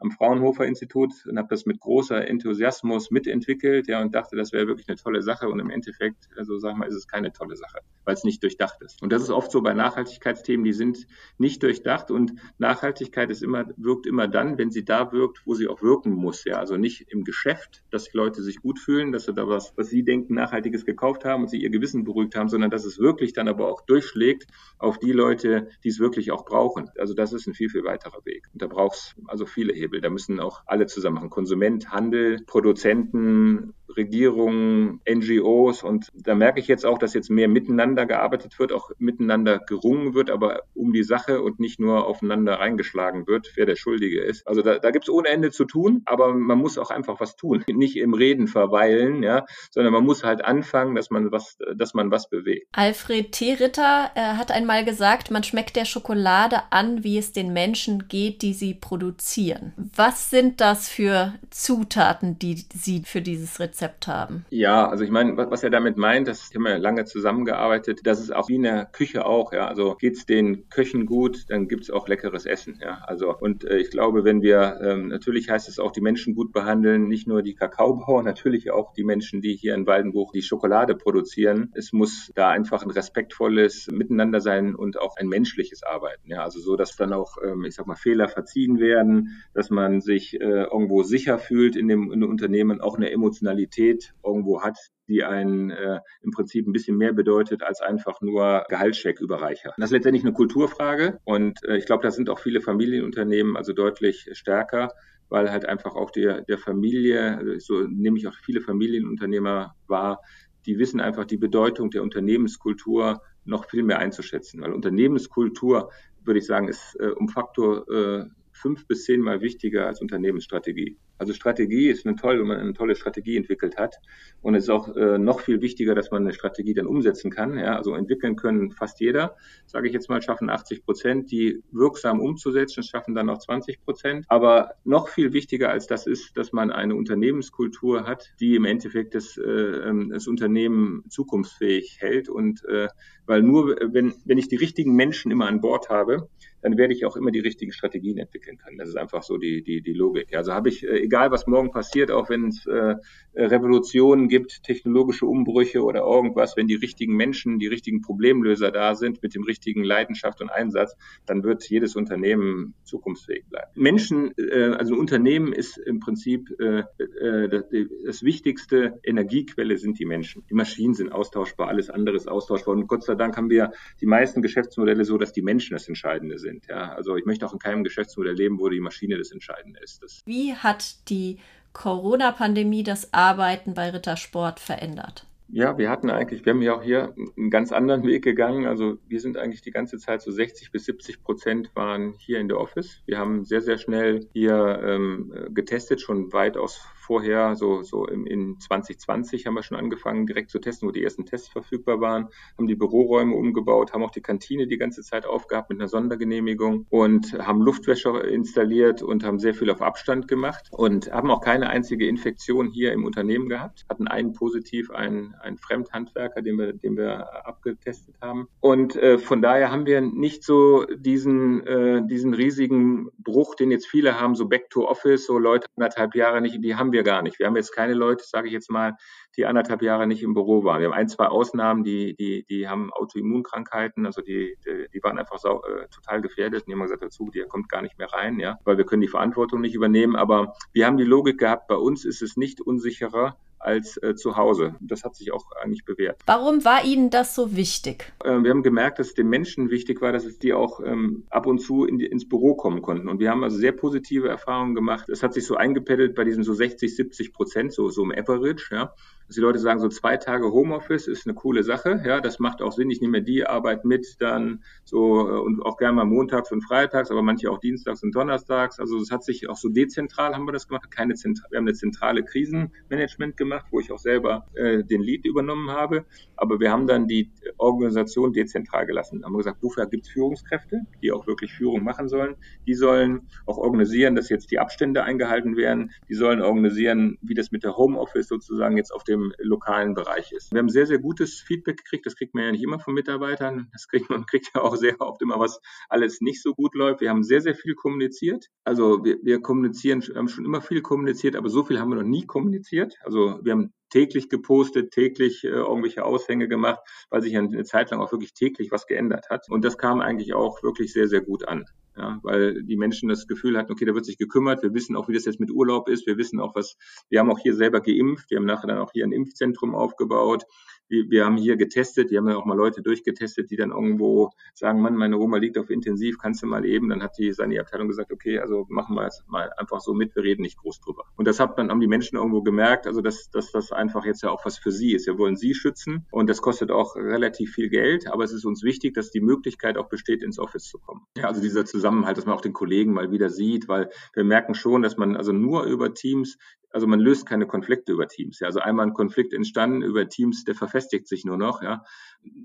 am 0.00 0.10
Fraunhofer 0.10 0.66
Institut 0.66 1.12
und 1.26 1.38
habe 1.38 1.48
das 1.48 1.66
mit 1.66 1.78
großer 1.78 2.26
Enthusiasmus 2.26 3.10
mitentwickelt 3.10 3.86
ja, 3.86 4.00
und 4.00 4.14
dachte, 4.14 4.34
das 4.34 4.52
wäre 4.52 4.66
wirklich 4.66 4.88
eine 4.88 4.96
tolle 4.96 5.22
Sache. 5.22 5.48
Und 5.48 5.60
im 5.60 5.70
Endeffekt, 5.70 6.28
also 6.36 6.58
sagen 6.58 6.78
wir, 6.80 6.86
ist 6.86 6.94
es 6.94 7.06
keine 7.06 7.32
tolle 7.32 7.56
Sache, 7.56 7.80
weil 8.04 8.14
es 8.14 8.24
nicht 8.24 8.42
durchdacht 8.42 8.80
ist. 8.80 9.02
Und 9.02 9.12
das 9.12 9.22
ist 9.22 9.30
oft 9.30 9.52
so 9.52 9.60
bei 9.60 9.74
Nachhaltigkeitsthemen, 9.74 10.64
die 10.64 10.72
sind 10.72 11.06
nicht 11.36 11.62
durchdacht 11.62 12.10
und 12.10 12.32
Nachhaltigkeit 12.58 13.30
ist 13.30 13.42
immer, 13.42 13.66
wirkt 13.76 14.06
immer 14.06 14.26
dann, 14.26 14.56
wenn 14.56 14.70
sie 14.70 14.84
da 14.84 15.12
wirkt, 15.12 15.42
wo 15.44 15.54
sie 15.54 15.68
auch 15.68 15.82
wirken 15.82 16.12
muss. 16.12 16.44
Ja, 16.44 16.58
also 16.58 16.76
nicht 16.78 17.06
im 17.10 17.24
Geschäft, 17.24 17.82
dass 17.90 18.04
die 18.04 18.16
Leute 18.16 18.42
sich 18.42 18.62
gut 18.62 18.78
fühlen, 18.78 19.12
dass 19.12 19.26
sie 19.26 19.34
da 19.34 19.46
was, 19.48 19.74
was 19.76 19.88
sie 19.88 20.02
denken, 20.02 20.34
Nachhaltiges 20.34 20.86
gekauft 20.86 21.26
haben 21.26 21.42
und 21.42 21.48
sie 21.48 21.62
ihr 21.62 21.70
Gewissen 21.70 22.04
beruhigt 22.04 22.36
haben, 22.36 22.48
sondern 22.48 22.70
dass 22.70 22.86
es 22.86 22.98
wirklich 22.98 23.34
dann 23.34 23.48
aber 23.48 23.68
auch 23.68 23.82
durchschlägt 23.82 24.46
auf 24.78 24.98
die 24.98 25.12
Leute, 25.12 25.68
die 25.84 25.88
es 25.88 26.00
wirklich 26.00 26.32
auch 26.32 26.46
brauchen. 26.46 26.88
Also 26.98 27.12
das 27.12 27.34
ist 27.34 27.46
ein 27.46 27.54
viel, 27.54 27.68
viel 27.68 27.84
weiterer 27.84 28.24
Weg. 28.24 28.48
Und 28.54 28.62
da 28.62 28.66
braucht 28.66 28.96
es 28.96 29.14
also 29.26 29.44
viele 29.44 29.74
Hebel. 29.74 29.89
Hebel. 29.90 30.00
Da 30.00 30.10
müssen 30.10 30.40
auch 30.40 30.62
alle 30.66 30.86
zusammen 30.86 31.16
machen. 31.16 31.30
Konsument, 31.30 31.90
Handel, 31.90 32.42
Produzenten, 32.46 33.74
Regierungen, 34.00 35.00
NGOs. 35.08 35.82
Und 35.82 36.08
da 36.14 36.34
merke 36.34 36.60
ich 36.60 36.68
jetzt 36.68 36.86
auch, 36.86 36.98
dass 36.98 37.14
jetzt 37.14 37.30
mehr 37.30 37.48
miteinander 37.48 38.06
gearbeitet 38.06 38.58
wird, 38.58 38.72
auch 38.72 38.90
miteinander 38.98 39.58
gerungen 39.58 40.14
wird, 40.14 40.30
aber 40.30 40.62
um 40.74 40.92
die 40.92 41.02
Sache 41.02 41.42
und 41.42 41.60
nicht 41.60 41.78
nur 41.78 42.06
aufeinander 42.06 42.54
reingeschlagen 42.54 43.26
wird, 43.26 43.52
wer 43.56 43.66
der 43.66 43.76
Schuldige 43.76 44.22
ist. 44.22 44.46
Also 44.48 44.62
da, 44.62 44.78
da 44.78 44.90
gibt 44.90 45.04
es 45.04 45.10
ohne 45.10 45.28
Ende 45.28 45.50
zu 45.50 45.64
tun, 45.64 46.02
aber 46.06 46.32
man 46.34 46.58
muss 46.58 46.78
auch 46.78 46.90
einfach 46.90 47.20
was 47.20 47.36
tun. 47.36 47.64
Nicht 47.70 47.96
im 47.96 48.14
Reden 48.14 48.48
verweilen, 48.48 49.22
ja, 49.22 49.44
sondern 49.70 49.92
man 49.92 50.04
muss 50.04 50.24
halt 50.24 50.44
anfangen, 50.44 50.94
dass 50.94 51.10
man 51.10 51.30
was, 51.30 51.58
dass 51.74 51.94
man 51.94 52.10
was 52.10 52.30
bewegt. 52.30 52.68
Alfred 52.72 53.32
T. 53.32 53.54
Ritter 53.54 54.10
äh, 54.14 54.20
hat 54.20 54.50
einmal 54.50 54.84
gesagt, 54.84 55.30
man 55.30 55.44
schmeckt 55.44 55.76
der 55.76 55.84
Schokolade 55.84 56.62
an, 56.70 57.04
wie 57.04 57.18
es 57.18 57.32
den 57.32 57.52
Menschen 57.52 58.08
geht, 58.08 58.42
die 58.42 58.54
sie 58.54 58.74
produzieren. 58.74 59.72
Was 59.94 60.30
sind 60.30 60.60
das 60.60 60.88
für 60.88 61.34
Zutaten, 61.50 62.38
die 62.38 62.64
Sie 62.74 63.02
für 63.04 63.22
dieses 63.22 63.60
Rezept 63.60 63.89
haben? 64.06 64.44
Ja, 64.50 64.88
also 64.88 65.04
ich 65.04 65.10
meine, 65.10 65.36
was, 65.36 65.50
was 65.50 65.64
er 65.64 65.70
damit 65.70 65.96
meint, 65.96 66.28
das 66.28 66.50
haben 66.54 66.64
wir 66.64 66.78
lange 66.78 67.04
zusammengearbeitet, 67.04 68.00
das 68.04 68.20
ist 68.20 68.34
auch 68.34 68.48
wie 68.48 68.56
in 68.56 68.62
der 68.62 68.86
Küche 68.86 69.26
auch, 69.26 69.52
ja. 69.52 69.66
Also 69.66 69.96
geht's 69.98 70.26
den 70.26 70.68
Köchen 70.68 71.06
gut, 71.06 71.44
dann 71.48 71.68
gibt's 71.68 71.90
auch 71.90 72.08
leckeres 72.08 72.46
Essen, 72.46 72.78
ja. 72.82 72.98
Also 73.06 73.34
und 73.36 73.64
äh, 73.64 73.78
ich 73.78 73.90
glaube, 73.90 74.24
wenn 74.24 74.42
wir 74.42 74.80
ähm, 74.82 75.08
natürlich 75.08 75.50
heißt 75.50 75.68
es 75.68 75.78
auch 75.78 75.92
die 75.92 76.00
Menschen 76.00 76.34
gut 76.34 76.52
behandeln, 76.52 77.08
nicht 77.08 77.26
nur 77.26 77.42
die 77.42 77.54
Kakaobauer, 77.54 78.22
natürlich 78.30 78.70
auch 78.70 78.92
die 78.92 79.04
Menschen, 79.04 79.40
die 79.40 79.54
hier 79.54 79.74
in 79.74 79.86
Waldenbuch 79.86 80.32
die 80.32 80.42
Schokolade 80.42 80.94
produzieren. 80.94 81.70
Es 81.74 81.92
muss 81.92 82.30
da 82.34 82.50
einfach 82.50 82.82
ein 82.82 82.90
respektvolles 82.90 83.88
Miteinander 83.90 84.40
sein 84.40 84.74
und 84.74 84.98
auch 84.98 85.16
ein 85.16 85.28
menschliches 85.28 85.82
Arbeiten, 85.82 86.28
ja. 86.30 86.42
Also 86.42 86.60
so, 86.60 86.76
dass 86.76 86.96
dann 86.96 87.12
auch, 87.12 87.36
ähm, 87.44 87.64
ich 87.64 87.74
sag 87.74 87.86
mal, 87.86 87.96
Fehler 87.96 88.28
verziehen 88.28 88.78
werden, 88.78 89.42
dass 89.54 89.70
man 89.70 90.00
sich 90.00 90.40
äh, 90.40 90.64
irgendwo 90.64 91.02
sicher 91.02 91.38
fühlt 91.38 91.76
in 91.76 91.88
dem, 91.88 92.12
in 92.12 92.20
dem 92.20 92.30
Unternehmen, 92.30 92.80
auch 92.80 92.96
eine 92.96 93.10
Emotionalität 93.10 93.69
Identität 93.70 94.12
irgendwo 94.24 94.62
hat, 94.62 94.78
die 95.08 95.24
einen 95.24 95.70
äh, 95.70 96.00
im 96.22 96.30
Prinzip 96.30 96.66
ein 96.66 96.72
bisschen 96.72 96.96
mehr 96.96 97.12
bedeutet 97.12 97.62
als 97.62 97.80
einfach 97.80 98.20
nur 98.20 98.64
Gehaltscheck 98.68 99.20
überreicher. 99.20 99.74
Das 99.76 99.86
ist 99.86 99.92
letztendlich 99.92 100.24
eine 100.24 100.32
Kulturfrage 100.32 101.18
und 101.24 101.62
äh, 101.64 101.76
ich 101.76 101.86
glaube, 101.86 102.02
da 102.02 102.10
sind 102.10 102.28
auch 102.30 102.38
viele 102.38 102.60
Familienunternehmen 102.60 103.56
also 103.56 103.72
deutlich 103.72 104.28
stärker, 104.32 104.92
weil 105.28 105.50
halt 105.50 105.66
einfach 105.66 105.94
auch 105.94 106.10
der, 106.10 106.42
der 106.42 106.58
Familie, 106.58 107.38
also 107.38 107.58
so 107.58 107.86
nehme 107.88 108.18
ich 108.18 108.26
auch 108.26 108.34
viele 108.44 108.60
Familienunternehmer 108.60 109.74
wahr, 109.86 110.20
die 110.66 110.78
wissen 110.78 111.00
einfach 111.00 111.24
die 111.24 111.38
Bedeutung 111.38 111.90
der 111.90 112.02
Unternehmenskultur 112.02 113.22
noch 113.44 113.68
viel 113.68 113.82
mehr 113.82 113.98
einzuschätzen. 113.98 114.60
Weil 114.60 114.72
Unternehmenskultur, 114.72 115.90
würde 116.22 116.38
ich 116.38 116.46
sagen, 116.46 116.68
ist 116.68 116.96
äh, 117.00 117.08
um 117.08 117.28
Faktor 117.28 117.88
äh, 117.90 118.24
fünf 118.52 118.86
bis 118.86 119.04
zehnmal 119.04 119.40
wichtiger 119.40 119.86
als 119.86 120.02
Unternehmensstrategie. 120.02 120.98
Also 121.20 121.34
Strategie 121.34 121.88
ist 121.88 122.06
eine 122.06 122.16
tolle, 122.16 122.40
wenn 122.40 122.46
man 122.46 122.58
eine 122.58 122.72
tolle 122.72 122.96
Strategie 122.96 123.36
entwickelt 123.36 123.76
hat. 123.76 123.96
Und 124.40 124.54
es 124.54 124.64
ist 124.64 124.70
auch 124.70 124.96
äh, 124.96 125.18
noch 125.18 125.40
viel 125.40 125.60
wichtiger, 125.60 125.94
dass 125.94 126.10
man 126.10 126.22
eine 126.22 126.32
Strategie 126.32 126.72
dann 126.72 126.86
umsetzen 126.86 127.30
kann. 127.30 127.58
Ja, 127.58 127.76
also 127.76 127.94
entwickeln 127.94 128.36
können 128.36 128.70
fast 128.70 129.00
jeder, 129.00 129.36
sage 129.66 129.86
ich 129.86 129.92
jetzt 129.92 130.08
mal, 130.08 130.22
schaffen 130.22 130.48
80 130.48 130.82
Prozent, 130.82 131.30
die 131.30 131.62
wirksam 131.72 132.20
umzusetzen, 132.20 132.82
schaffen 132.82 133.14
dann 133.14 133.26
noch 133.26 133.38
20 133.38 133.84
Prozent. 133.84 134.24
Aber 134.28 134.70
noch 134.84 135.08
viel 135.10 135.34
wichtiger 135.34 135.68
als 135.68 135.86
das 135.86 136.06
ist, 136.06 136.38
dass 136.38 136.52
man 136.52 136.70
eine 136.70 136.94
Unternehmenskultur 136.94 138.06
hat, 138.06 138.32
die 138.40 138.54
im 138.54 138.64
Endeffekt 138.64 139.14
das, 139.14 139.36
äh, 139.36 139.42
ähm, 139.42 140.08
das 140.10 140.26
Unternehmen 140.26 141.04
zukunftsfähig 141.10 141.98
hält. 142.00 142.30
Und 142.30 142.64
äh, 142.64 142.88
weil 143.26 143.42
nur, 143.42 143.76
wenn, 143.92 144.14
wenn 144.24 144.38
ich 144.38 144.48
die 144.48 144.56
richtigen 144.56 144.96
Menschen 144.96 145.30
immer 145.30 145.48
an 145.48 145.60
Bord 145.60 145.90
habe, 145.90 146.30
dann 146.62 146.76
werde 146.76 146.94
ich 146.94 147.04
auch 147.04 147.16
immer 147.16 147.30
die 147.30 147.40
richtigen 147.40 147.72
Strategien 147.72 148.18
entwickeln 148.18 148.58
können. 148.58 148.78
Das 148.78 148.88
ist 148.88 148.96
einfach 148.96 149.22
so 149.22 149.36
die, 149.36 149.62
die, 149.62 149.82
die 149.82 149.92
Logik. 149.92 150.34
Also 150.36 150.52
habe 150.52 150.68
ich, 150.68 150.84
äh, 150.84 151.00
egal 151.00 151.30
was 151.30 151.46
morgen 151.46 151.70
passiert, 151.70 152.10
auch 152.10 152.28
wenn 152.28 152.48
es 152.48 152.66
äh, 152.66 152.96
Revolutionen 153.34 154.28
gibt, 154.28 154.62
technologische 154.62 155.26
Umbrüche 155.26 155.82
oder 155.82 156.00
irgendwas, 156.00 156.56
wenn 156.56 156.66
die 156.66 156.74
richtigen 156.74 157.16
Menschen, 157.16 157.58
die 157.58 157.66
richtigen 157.66 158.02
Problemlöser 158.02 158.70
da 158.70 158.94
sind 158.94 159.22
mit 159.22 159.34
dem 159.34 159.44
richtigen 159.44 159.84
Leidenschaft 159.84 160.40
und 160.40 160.50
Einsatz, 160.50 160.96
dann 161.26 161.42
wird 161.42 161.68
jedes 161.68 161.96
Unternehmen 161.96 162.74
zukunftsfähig 162.84 163.46
bleiben. 163.48 163.70
Menschen, 163.74 164.32
äh, 164.36 164.74
also 164.76 164.94
ein 164.94 165.00
Unternehmen 165.00 165.52
ist 165.52 165.78
im 165.78 166.00
Prinzip 166.00 166.50
äh, 166.58 166.80
äh, 166.98 167.48
das, 167.48 167.64
das 168.04 168.22
wichtigste 168.22 169.00
Energiequelle 169.02 169.78
sind 169.78 169.98
die 169.98 170.06
Menschen. 170.06 170.44
Die 170.50 170.54
Maschinen 170.54 170.94
sind 170.94 171.12
austauschbar, 171.12 171.68
alles 171.68 171.90
andere 171.90 172.16
ist 172.16 172.28
austauschbar. 172.28 172.74
Und 172.74 172.86
Gott 172.86 173.04
sei 173.04 173.14
Dank 173.14 173.36
haben 173.36 173.50
wir 173.50 173.72
die 174.00 174.06
meisten 174.06 174.42
Geschäftsmodelle 174.42 175.04
so, 175.04 175.18
dass 175.18 175.32
die 175.32 175.42
Menschen 175.42 175.74
das 175.74 175.88
Entscheidende 175.88 176.38
sind 176.38 176.49
sind. 176.50 176.66
Ja? 176.68 176.92
Also 176.92 177.16
ich 177.16 177.24
möchte 177.24 177.46
auch 177.46 177.52
in 177.52 177.58
keinem 177.58 177.84
Geschäftsmodell 177.84 178.34
leben, 178.34 178.58
wo 178.58 178.68
die 178.68 178.80
Maschine 178.80 179.16
das 179.16 179.30
Entscheidende 179.30 179.80
ist. 179.80 180.02
Das 180.02 180.22
Wie 180.26 180.54
hat 180.54 181.08
die 181.08 181.38
Corona-Pandemie 181.72 182.82
das 182.82 183.12
Arbeiten 183.14 183.74
bei 183.74 183.90
Rittersport 183.90 184.58
verändert? 184.58 185.26
Ja, 185.52 185.76
wir 185.78 185.90
hatten 185.90 186.10
eigentlich, 186.10 186.44
wir 186.44 186.52
haben 186.52 186.62
ja 186.62 186.76
auch 186.76 186.82
hier 186.82 187.12
einen 187.36 187.50
ganz 187.50 187.72
anderen 187.72 188.04
Weg 188.04 188.22
gegangen. 188.22 188.66
Also 188.66 188.98
wir 189.08 189.20
sind 189.20 189.36
eigentlich 189.36 189.62
die 189.62 189.72
ganze 189.72 189.98
Zeit 189.98 190.22
so 190.22 190.30
60 190.30 190.70
bis 190.70 190.84
70 190.84 191.24
Prozent 191.24 191.70
waren 191.74 192.14
hier 192.18 192.38
in 192.38 192.46
der 192.46 192.60
Office. 192.60 193.02
Wir 193.04 193.18
haben 193.18 193.44
sehr, 193.44 193.60
sehr 193.60 193.76
schnell 193.76 194.28
hier 194.32 194.80
ähm, 194.84 195.32
getestet, 195.50 196.00
schon 196.00 196.32
weitaus 196.32 196.80
vorher, 197.10 197.56
so, 197.56 197.82
so 197.82 198.06
im, 198.06 198.24
in 198.24 198.60
2020 198.60 199.44
haben 199.44 199.54
wir 199.54 199.64
schon 199.64 199.76
angefangen, 199.76 200.28
direkt 200.28 200.48
zu 200.48 200.60
testen, 200.60 200.86
wo 200.86 200.92
die 200.92 201.02
ersten 201.02 201.26
Tests 201.26 201.48
verfügbar 201.48 202.00
waren, 202.00 202.28
haben 202.56 202.68
die 202.68 202.76
Büroräume 202.76 203.34
umgebaut, 203.34 203.92
haben 203.92 204.04
auch 204.04 204.12
die 204.12 204.20
Kantine 204.20 204.68
die 204.68 204.78
ganze 204.78 205.02
Zeit 205.02 205.26
aufgehabt 205.26 205.70
mit 205.70 205.80
einer 205.80 205.88
Sondergenehmigung 205.88 206.86
und 206.88 207.36
haben 207.44 207.62
Luftwäscher 207.62 208.24
installiert 208.24 209.02
und 209.02 209.24
haben 209.24 209.40
sehr 209.40 209.54
viel 209.54 209.72
auf 209.72 209.82
Abstand 209.82 210.28
gemacht 210.28 210.68
und 210.70 211.10
haben 211.10 211.32
auch 211.32 211.40
keine 211.40 211.68
einzige 211.68 212.06
Infektion 212.06 212.68
hier 212.68 212.92
im 212.92 213.04
Unternehmen 213.04 213.48
gehabt, 213.48 213.86
hatten 213.88 214.06
einen 214.06 214.32
positiv, 214.32 214.92
einen, 214.92 215.34
einen 215.34 215.58
Fremdhandwerker, 215.58 216.42
den 216.42 216.58
wir, 216.58 216.74
den 216.74 216.96
wir 216.96 217.44
abgetestet 217.44 218.14
haben. 218.22 218.46
Und 218.60 218.94
äh, 218.94 219.18
von 219.18 219.42
daher 219.42 219.72
haben 219.72 219.84
wir 219.84 220.00
nicht 220.00 220.44
so 220.44 220.84
diesen, 220.84 221.66
äh, 221.66 222.06
diesen 222.06 222.34
riesigen 222.34 223.10
Bruch, 223.18 223.56
den 223.56 223.72
jetzt 223.72 223.88
viele 223.88 224.20
haben, 224.20 224.36
so 224.36 224.46
Back 224.46 224.70
to 224.70 224.86
Office, 224.86 225.26
so 225.26 225.40
Leute 225.40 225.66
anderthalb 225.74 226.14
Jahre 226.14 226.40
nicht, 226.40 226.62
die 226.62 226.76
haben 226.76 226.92
wir 226.92 226.99
wir 227.00 227.04
gar 227.04 227.22
nicht. 227.22 227.38
Wir 227.38 227.46
haben 227.46 227.56
jetzt 227.56 227.74
keine 227.74 227.94
Leute, 227.94 228.24
sage 228.24 228.48
ich 228.48 228.52
jetzt 228.52 228.70
mal, 228.70 228.96
die 229.36 229.46
anderthalb 229.46 229.82
Jahre 229.82 230.06
nicht 230.06 230.22
im 230.22 230.34
Büro 230.34 230.64
waren. 230.64 230.80
Wir 230.80 230.88
haben 230.88 230.94
ein, 230.94 231.08
zwei 231.08 231.26
Ausnahmen, 231.26 231.82
die, 231.82 232.14
die, 232.14 232.44
die 232.44 232.68
haben 232.68 232.92
Autoimmunkrankheiten, 232.92 234.06
also 234.06 234.20
die, 234.20 234.56
die, 234.64 234.86
die 234.92 235.02
waren 235.02 235.18
einfach 235.18 235.38
sau, 235.38 235.62
äh, 235.62 235.88
total 235.88 236.20
gefährdet. 236.20 236.62
Und 236.62 236.68
die 236.68 236.74
haben 236.74 236.82
gesagt 236.82 237.02
dazu, 237.02 237.30
die 237.32 237.42
kommt 237.48 237.68
gar 237.68 237.82
nicht 237.82 237.98
mehr 237.98 238.12
rein, 238.12 238.38
ja, 238.38 238.58
weil 238.64 238.76
wir 238.76 238.84
können 238.84 239.02
die 239.02 239.08
Verantwortung 239.08 239.60
nicht 239.60 239.74
übernehmen. 239.74 240.16
Aber 240.16 240.54
wir 240.72 240.86
haben 240.86 240.98
die 240.98 241.04
Logik 241.04 241.38
gehabt, 241.38 241.68
bei 241.68 241.76
uns 241.76 242.04
ist 242.04 242.22
es 242.22 242.36
nicht 242.36 242.60
unsicherer, 242.60 243.36
als 243.60 244.02
äh, 244.02 244.14
zu 244.14 244.36
Hause. 244.36 244.74
Das 244.80 245.04
hat 245.04 245.14
sich 245.14 245.32
auch 245.32 245.44
eigentlich 245.62 245.84
bewährt. 245.84 246.20
Warum 246.26 246.64
war 246.64 246.84
Ihnen 246.84 247.10
das 247.10 247.34
so 247.34 247.54
wichtig? 247.54 248.12
Äh, 248.24 248.42
wir 248.42 248.50
haben 248.50 248.62
gemerkt, 248.62 248.98
dass 248.98 249.08
es 249.08 249.14
den 249.14 249.28
Menschen 249.28 249.70
wichtig 249.70 250.00
war, 250.00 250.12
dass 250.12 250.24
es 250.24 250.38
die 250.38 250.52
auch 250.52 250.80
ähm, 250.84 251.24
ab 251.30 251.46
und 251.46 251.60
zu 251.60 251.84
in 251.84 251.98
die, 251.98 252.06
ins 252.06 252.28
Büro 252.28 252.54
kommen 252.54 252.82
konnten. 252.82 253.08
Und 253.08 253.20
wir 253.20 253.30
haben 253.30 253.44
also 253.44 253.56
sehr 253.56 253.72
positive 253.72 254.28
Erfahrungen 254.28 254.74
gemacht. 254.74 255.08
Es 255.08 255.22
hat 255.22 255.34
sich 255.34 255.46
so 255.46 255.56
eingepeddelt 255.56 256.14
bei 256.14 256.24
diesen 256.24 256.42
so 256.42 256.54
60, 256.54 256.96
70 256.96 257.32
Prozent, 257.32 257.72
so, 257.72 257.88
so 257.90 258.02
im 258.02 258.12
Average, 258.12 258.74
ja 258.74 258.94
dass 259.30 259.36
die 259.36 259.42
Leute 259.42 259.60
sagen, 259.60 259.78
so 259.78 259.88
zwei 259.88 260.16
Tage 260.16 260.50
Homeoffice 260.50 261.06
ist 261.06 261.24
eine 261.24 261.34
coole 261.34 261.62
Sache. 261.62 262.02
Ja, 262.04 262.20
das 262.20 262.40
macht 262.40 262.60
auch 262.60 262.72
Sinn. 262.72 262.90
Ich 262.90 263.00
nehme 263.00 263.22
die 263.22 263.46
Arbeit 263.46 263.84
mit 263.84 264.16
dann 264.18 264.64
so 264.84 265.20
äh, 265.20 265.38
und 265.38 265.62
auch 265.62 265.76
gerne 265.76 265.94
mal 265.94 266.04
montags 266.04 266.50
und 266.50 266.62
freitags, 266.62 267.12
aber 267.12 267.22
manche 267.22 267.48
auch 267.48 267.60
dienstags 267.60 268.02
und 268.02 268.12
donnerstags. 268.12 268.80
Also 268.80 268.98
es 268.98 269.12
hat 269.12 269.22
sich 269.22 269.48
auch 269.48 269.56
so 269.56 269.68
dezentral 269.68 270.34
haben 270.34 270.46
wir 270.46 270.52
das 270.52 270.66
gemacht. 270.66 270.90
Keine 270.90 271.14
Zentral, 271.14 271.48
wir 271.52 271.58
haben 271.58 271.68
eine 271.68 271.76
zentrale 271.76 272.24
Krisenmanagement 272.24 273.36
gemacht, 273.36 273.49
wo 273.70 273.80
ich 273.80 273.92
auch 273.92 273.98
selber 273.98 274.46
äh, 274.54 274.84
den 274.84 275.02
Lead 275.02 275.26
übernommen 275.26 275.70
habe. 275.70 276.04
Aber 276.36 276.60
wir 276.60 276.70
haben 276.70 276.86
dann 276.86 277.06
die 277.06 277.30
Organisation 277.58 278.32
dezentral 278.32 278.86
gelassen. 278.86 279.24
Haben 279.24 279.36
gesagt, 279.36 279.62
wofür 279.62 279.86
gibt 279.86 280.06
es 280.06 280.12
Führungskräfte, 280.12 280.82
die 281.02 281.12
auch 281.12 281.26
wirklich 281.26 281.52
Führung 281.52 281.84
machen 281.84 282.08
sollen. 282.08 282.36
Die 282.66 282.74
sollen 282.74 283.28
auch 283.46 283.58
organisieren, 283.58 284.14
dass 284.14 284.28
jetzt 284.28 284.50
die 284.50 284.58
Abstände 284.58 285.02
eingehalten 285.02 285.56
werden. 285.56 285.90
Die 286.08 286.14
sollen 286.14 286.40
organisieren, 286.40 287.18
wie 287.22 287.34
das 287.34 287.50
mit 287.50 287.64
der 287.64 287.76
Homeoffice 287.76 288.28
sozusagen 288.28 288.76
jetzt 288.76 288.92
auf 288.92 289.04
dem 289.04 289.32
lokalen 289.38 289.94
Bereich 289.94 290.32
ist. 290.32 290.52
Wir 290.52 290.58
haben 290.58 290.68
sehr, 290.68 290.86
sehr 290.86 290.98
gutes 290.98 291.40
Feedback 291.40 291.78
gekriegt. 291.78 292.06
Das 292.06 292.16
kriegt 292.16 292.34
man 292.34 292.44
ja 292.44 292.52
nicht 292.52 292.62
immer 292.62 292.78
von 292.78 292.94
Mitarbeitern. 292.94 293.68
Das 293.72 293.88
kriegt 293.88 294.10
man 294.10 294.26
kriegt 294.26 294.50
ja 294.54 294.62
auch 294.62 294.76
sehr 294.76 295.00
oft 295.00 295.22
immer, 295.22 295.38
was 295.38 295.60
alles 295.88 296.20
nicht 296.20 296.42
so 296.42 296.54
gut 296.54 296.74
läuft. 296.74 297.00
Wir 297.00 297.10
haben 297.10 297.22
sehr, 297.22 297.40
sehr 297.40 297.54
viel 297.54 297.74
kommuniziert. 297.74 298.46
Also 298.64 299.04
wir, 299.04 299.18
wir 299.22 299.40
kommunizieren, 299.40 300.02
haben 300.14 300.28
schon 300.28 300.44
immer 300.44 300.60
viel 300.60 300.82
kommuniziert, 300.82 301.36
aber 301.36 301.48
so 301.48 301.64
viel 301.64 301.78
haben 301.78 301.90
wir 301.90 301.96
noch 301.96 302.02
nie 302.02 302.26
kommuniziert. 302.26 302.96
Also 303.02 303.39
wir 303.42 303.52
haben 303.52 303.72
täglich 303.90 304.28
gepostet, 304.28 304.92
täglich 304.92 305.44
äh, 305.44 305.48
irgendwelche 305.48 306.04
Aushänge 306.04 306.48
gemacht, 306.48 306.80
weil 307.10 307.22
sich 307.22 307.36
eine 307.36 307.64
Zeit 307.64 307.90
lang 307.90 308.00
auch 308.00 308.12
wirklich 308.12 308.34
täglich 308.34 308.70
was 308.70 308.86
geändert 308.86 309.28
hat. 309.30 309.48
Und 309.50 309.64
das 309.64 309.78
kam 309.78 310.00
eigentlich 310.00 310.34
auch 310.34 310.62
wirklich 310.62 310.92
sehr, 310.92 311.08
sehr 311.08 311.20
gut 311.20 311.46
an. 311.46 311.64
Ja, 311.96 312.20
weil 312.22 312.62
die 312.62 312.76
Menschen 312.76 313.08
das 313.08 313.26
Gefühl 313.26 313.58
hatten, 313.58 313.72
okay, 313.72 313.84
da 313.84 313.94
wird 313.94 314.06
sich 314.06 314.16
gekümmert. 314.16 314.62
Wir 314.62 314.72
wissen 314.72 314.96
auch, 314.96 315.08
wie 315.08 315.12
das 315.12 315.24
jetzt 315.24 315.40
mit 315.40 315.50
Urlaub 315.50 315.88
ist. 315.88 316.06
Wir 316.06 316.16
wissen 316.16 316.40
auch, 316.40 316.54
was, 316.54 316.76
wir 317.10 317.18
haben 317.18 317.30
auch 317.30 317.38
hier 317.38 317.54
selber 317.54 317.80
geimpft. 317.80 318.30
Wir 318.30 318.38
haben 318.38 318.46
nachher 318.46 318.68
dann 318.68 318.78
auch 318.78 318.92
hier 318.92 319.04
ein 319.04 319.12
Impfzentrum 319.12 319.74
aufgebaut 319.74 320.44
wir, 320.90 321.10
wir 321.10 321.24
haben 321.24 321.36
hier 321.36 321.56
getestet, 321.56 322.10
die 322.10 322.18
haben 322.18 322.28
ja 322.28 322.36
auch 322.36 322.44
mal 322.44 322.56
Leute 322.56 322.82
durchgetestet, 322.82 323.50
die 323.50 323.56
dann 323.56 323.70
irgendwo 323.70 324.30
sagen, 324.54 324.82
Mann, 324.82 324.96
meine 324.96 325.18
Oma 325.18 325.38
liegt 325.38 325.56
auf 325.56 325.70
Intensiv, 325.70 326.18
kannst 326.18 326.42
du 326.42 326.46
mal 326.46 326.64
eben? 326.66 326.88
Dann 326.88 327.02
hat 327.02 327.16
die 327.16 327.32
seine 327.32 327.60
Abteilung 327.60 327.88
gesagt, 327.88 328.12
okay, 328.12 328.38
also 328.40 328.66
machen 328.68 328.96
wir 328.96 329.06
es 329.06 329.22
mal 329.28 329.50
einfach 329.56 329.80
so 329.80 329.94
mit, 329.94 330.14
wir 330.16 330.24
reden 330.24 330.42
nicht 330.42 330.58
groß 330.58 330.80
drüber. 330.80 331.04
Und 331.16 331.26
das 331.26 331.40
hat 331.40 331.58
dann 331.58 331.70
haben 331.70 331.80
die 331.80 331.86
Menschen 331.86 332.16
irgendwo 332.16 332.42
gemerkt, 332.42 332.86
also 332.86 333.00
dass, 333.00 333.30
dass 333.30 333.52
das 333.52 333.72
einfach 333.72 334.04
jetzt 334.04 334.22
ja 334.22 334.30
auch 334.30 334.44
was 334.44 334.58
für 334.58 334.72
sie 334.72 334.94
ist. 334.94 335.06
Wir 335.06 335.18
wollen 335.18 335.36
sie 335.36 335.54
schützen 335.54 336.06
und 336.10 336.28
das 336.28 336.42
kostet 336.42 336.70
auch 336.70 336.96
relativ 336.96 337.52
viel 337.52 337.68
Geld, 337.68 338.08
aber 338.08 338.24
es 338.24 338.32
ist 338.32 338.44
uns 338.44 338.62
wichtig, 338.62 338.94
dass 338.94 339.10
die 339.10 339.20
Möglichkeit 339.20 339.78
auch 339.78 339.88
besteht, 339.88 340.22
ins 340.22 340.38
Office 340.38 340.64
zu 340.64 340.78
kommen. 340.78 341.02
Ja, 341.16 341.28
also 341.28 341.40
dieser 341.40 341.64
Zusammenhalt, 341.64 342.16
dass 342.16 342.26
man 342.26 342.34
auch 342.34 342.40
den 342.40 342.52
Kollegen 342.52 342.92
mal 342.92 343.12
wieder 343.12 343.30
sieht, 343.30 343.68
weil 343.68 343.90
wir 344.14 344.24
merken 344.24 344.54
schon, 344.54 344.82
dass 344.82 344.96
man 344.96 345.16
also 345.16 345.32
nur 345.32 345.64
über 345.64 345.94
Teams 345.94 346.36
also 346.72 346.86
man 346.86 347.00
löst 347.00 347.26
keine 347.26 347.46
Konflikte 347.46 347.92
über 347.92 348.08
Teams. 348.08 348.40
Ja. 348.40 348.46
Also 348.46 348.60
einmal 348.60 348.86
ein 348.86 348.94
Konflikt 348.94 349.32
entstanden 349.32 349.82
über 349.82 350.08
Teams, 350.08 350.44
der 350.44 350.54
verfestigt 350.80 351.08
sich 351.08 351.24
nur 351.24 351.36
noch. 351.36 351.62
Ja. 351.62 351.84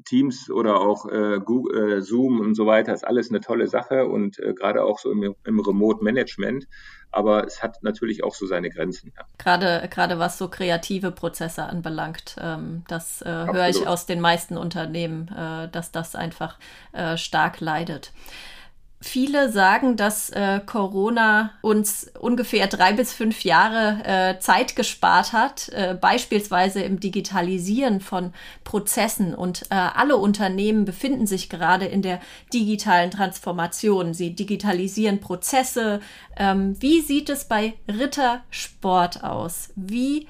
Teams 0.05 0.49
oder 0.49 0.79
auch 0.79 1.05
äh, 1.05 1.39
Google, 1.43 1.97
äh, 1.97 2.01
Zoom 2.01 2.39
und 2.39 2.55
so 2.55 2.65
weiter 2.65 2.93
ist 2.93 3.05
alles 3.05 3.29
eine 3.29 3.41
tolle 3.41 3.67
Sache 3.67 4.05
und 4.05 4.39
äh, 4.39 4.53
gerade 4.53 4.83
auch 4.83 4.99
so 4.99 5.11
im, 5.11 5.35
im 5.43 5.59
Remote 5.59 6.03
Management. 6.03 6.67
Aber 7.11 7.45
es 7.45 7.61
hat 7.61 7.81
natürlich 7.81 8.23
auch 8.23 8.35
so 8.35 8.45
seine 8.45 8.69
Grenzen. 8.69 9.11
Ja. 9.15 9.25
Gerade, 9.37 9.87
gerade 9.89 10.19
was 10.19 10.37
so 10.37 10.47
kreative 10.49 11.11
Prozesse 11.11 11.63
anbelangt, 11.63 12.35
ähm, 12.39 12.83
das 12.87 13.21
äh, 13.21 13.29
höre 13.29 13.69
ich 13.69 13.87
aus 13.87 14.05
den 14.05 14.21
meisten 14.21 14.57
Unternehmen, 14.57 15.29
äh, 15.29 15.69
dass 15.69 15.91
das 15.91 16.15
einfach 16.15 16.57
äh, 16.93 17.17
stark 17.17 17.59
leidet. 17.59 18.13
Viele 19.07 19.51
sagen, 19.51 19.97
dass 19.97 20.31
äh, 20.31 20.59
Corona 20.65 21.51
uns 21.61 22.11
ungefähr 22.19 22.65
drei 22.65 22.91
bis 22.91 23.13
fünf 23.13 23.43
Jahre 23.43 24.03
äh, 24.03 24.39
Zeit 24.39 24.75
gespart 24.75 25.31
hat, 25.31 25.69
äh, 25.69 25.93
beispielsweise 25.93 26.81
im 26.81 26.99
Digitalisieren 26.99 28.01
von 28.01 28.33
Prozessen. 28.63 29.35
Und 29.35 29.67
äh, 29.69 29.75
alle 29.75 30.17
Unternehmen 30.17 30.85
befinden 30.85 31.27
sich 31.27 31.49
gerade 31.49 31.85
in 31.85 32.01
der 32.01 32.19
digitalen 32.51 33.11
Transformation. 33.11 34.15
Sie 34.15 34.33
digitalisieren 34.33 35.19
Prozesse. 35.19 35.99
Ähm, 36.35 36.75
wie 36.81 37.01
sieht 37.01 37.29
es 37.29 37.45
bei 37.45 37.75
Rittersport 37.87 39.23
aus? 39.23 39.69
Wie 39.75 40.27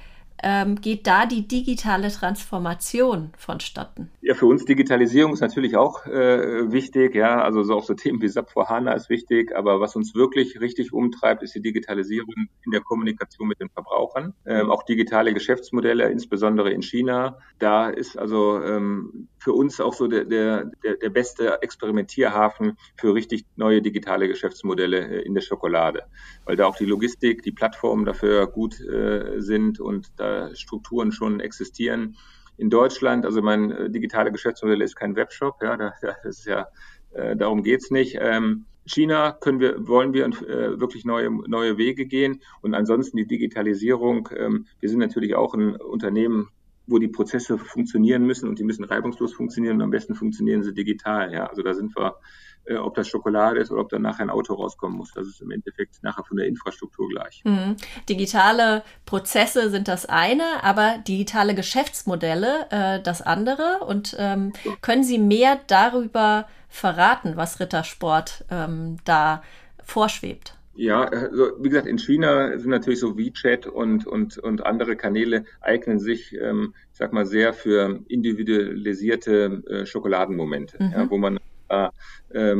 ähm, 0.47 0.79
geht 0.79 1.07
da 1.07 1.25
die 1.25 1.47
digitale 1.47 2.09
Transformation 2.09 3.31
vonstatten? 3.35 4.11
Ja, 4.21 4.35
für 4.35 4.45
uns 4.45 4.63
Digitalisierung 4.63 5.33
ist 5.33 5.41
natürlich 5.41 5.75
auch 5.75 6.05
äh, 6.05 6.71
wichtig. 6.71 7.15
Ja, 7.15 7.41
also 7.41 7.63
so 7.63 7.75
auch 7.75 7.83
so 7.83 7.95
Themen 7.95 8.21
wie 8.21 8.27
SAP 8.27 8.51
vor 8.51 8.69
HANA 8.69 8.93
ist 8.93 9.09
wichtig. 9.09 9.55
Aber 9.55 9.81
was 9.81 9.95
uns 9.95 10.13
wirklich 10.13 10.61
richtig 10.61 10.93
umtreibt, 10.93 11.41
ist 11.41 11.55
die 11.55 11.61
Digitalisierung 11.63 12.47
in 12.63 12.71
der 12.71 12.81
Kommunikation 12.81 13.47
mit 13.47 13.59
den 13.59 13.69
Verbrauchern. 13.69 14.35
Ähm, 14.45 14.69
auch 14.69 14.83
digitale 14.83 15.33
Geschäftsmodelle, 15.33 16.09
insbesondere 16.09 16.71
in 16.71 16.83
China. 16.83 17.39
Da 17.57 17.89
ist 17.89 18.15
also 18.15 18.61
ähm, 18.61 19.27
für 19.45 19.53
uns 19.53 19.79
auch 19.79 19.93
so 19.93 20.07
der, 20.07 20.25
der, 20.25 20.71
der 20.83 21.09
beste 21.11 21.61
Experimentierhafen 21.61 22.79
für 22.97 23.13
richtig 23.13 23.45
neue 23.55 23.79
digitale 23.79 24.27
Geschäftsmodelle 24.27 24.97
äh, 24.97 25.21
in 25.21 25.35
der 25.35 25.41
Schokolade. 25.41 26.01
Weil 26.45 26.55
da 26.55 26.65
auch 26.65 26.75
die 26.75 26.85
Logistik, 26.85 27.43
die 27.43 27.51
Plattformen 27.51 28.05
dafür 28.05 28.47
gut 28.47 28.81
äh, 28.81 29.39
sind 29.39 29.79
und 29.79 30.07
da 30.17 30.53
Strukturen 30.55 31.11
schon 31.11 31.39
existieren 31.41 32.17
in 32.57 32.71
Deutschland, 32.71 33.23
also 33.23 33.43
mein 33.43 33.69
äh, 33.69 33.89
digitale 33.91 34.31
Geschäftsmodell 34.31 34.81
ist 34.81 34.95
kein 34.95 35.15
Webshop, 35.15 35.61
ja, 35.61 35.77
da, 35.77 35.93
das 36.01 36.39
ist 36.39 36.45
ja, 36.47 36.67
äh, 37.13 37.35
darum 37.35 37.61
geht's 37.61 37.91
nicht. 37.91 38.17
Ähm, 38.19 38.65
China 38.87 39.31
können 39.31 39.59
wir, 39.59 39.87
wollen 39.87 40.13
wir 40.13 40.25
äh, 40.25 40.79
wirklich 40.79 41.05
neue, 41.05 41.29
neue 41.29 41.77
Wege 41.77 42.07
gehen. 42.07 42.41
Und 42.61 42.73
ansonsten 42.73 43.17
die 43.17 43.27
Digitalisierung. 43.27 44.29
Ähm, 44.35 44.67
wir 44.79 44.89
sind 44.89 44.99
natürlich 44.99 45.35
auch 45.35 45.53
ein 45.55 45.75
Unternehmen, 45.75 46.49
wo 46.87 46.99
die 46.99 47.07
Prozesse 47.07 47.57
funktionieren 47.57 48.23
müssen 48.23 48.47
und 48.47 48.59
die 48.59 48.63
müssen 48.63 48.83
reibungslos 48.83 49.33
funktionieren 49.33 49.77
und 49.77 49.83
am 49.83 49.89
besten 49.89 50.15
funktionieren 50.15 50.63
sie 50.63 50.73
digital. 50.73 51.33
Ja, 51.33 51.47
also 51.47 51.61
da 51.61 51.73
sind 51.73 51.95
wir 51.95 52.15
äh, 52.65 52.77
ob 52.77 52.95
das 52.95 53.07
Schokolade 53.07 53.59
ist 53.59 53.71
oder 53.71 53.81
ob 53.81 53.89
dann 53.89 54.01
nachher 54.01 54.23
ein 54.23 54.29
Auto 54.29 54.53
rauskommen 54.53 54.97
muss. 54.97 55.11
Das 55.13 55.27
ist 55.27 55.41
im 55.41 55.51
Endeffekt 55.51 56.01
nachher 56.01 56.23
von 56.23 56.37
der 56.37 56.47
Infrastruktur 56.47 57.07
gleich. 57.09 57.41
Mhm. 57.43 57.75
Digitale 58.09 58.83
Prozesse 59.05 59.69
sind 59.69 59.87
das 59.87 60.07
eine, 60.07 60.63
aber 60.63 60.97
digitale 61.07 61.53
Geschäftsmodelle 61.53 62.67
äh, 62.71 63.01
das 63.01 63.21
andere. 63.21 63.81
Und 63.85 64.15
ähm, 64.17 64.53
können 64.81 65.03
Sie 65.03 65.19
mehr 65.19 65.59
darüber 65.67 66.47
verraten, 66.67 67.37
was 67.37 67.59
Rittersport 67.59 68.45
ähm, 68.49 68.97
da 69.05 69.43
vorschwebt? 69.83 70.55
Ja, 70.75 71.05
also 71.05 71.51
wie 71.59 71.69
gesagt, 71.69 71.87
in 71.87 71.97
China 71.97 72.57
sind 72.59 72.69
natürlich 72.69 72.99
so 72.99 73.17
WeChat 73.17 73.65
und, 73.65 74.05
und, 74.05 74.37
und 74.37 74.65
andere 74.65 74.97
Kanäle 74.97 75.45
eignen 75.61 75.99
sich, 75.99 76.33
ähm, 76.33 76.73
ich 76.91 76.97
sag 76.97 77.13
mal, 77.13 77.25
sehr 77.25 77.53
für 77.53 78.03
individualisierte 78.07 79.63
äh, 79.67 79.85
Schokoladenmomente, 79.85 80.77
mhm. 80.81 80.91
ja, 80.91 81.09
wo 81.09 81.17
man 81.17 81.39
äh, 81.69 81.89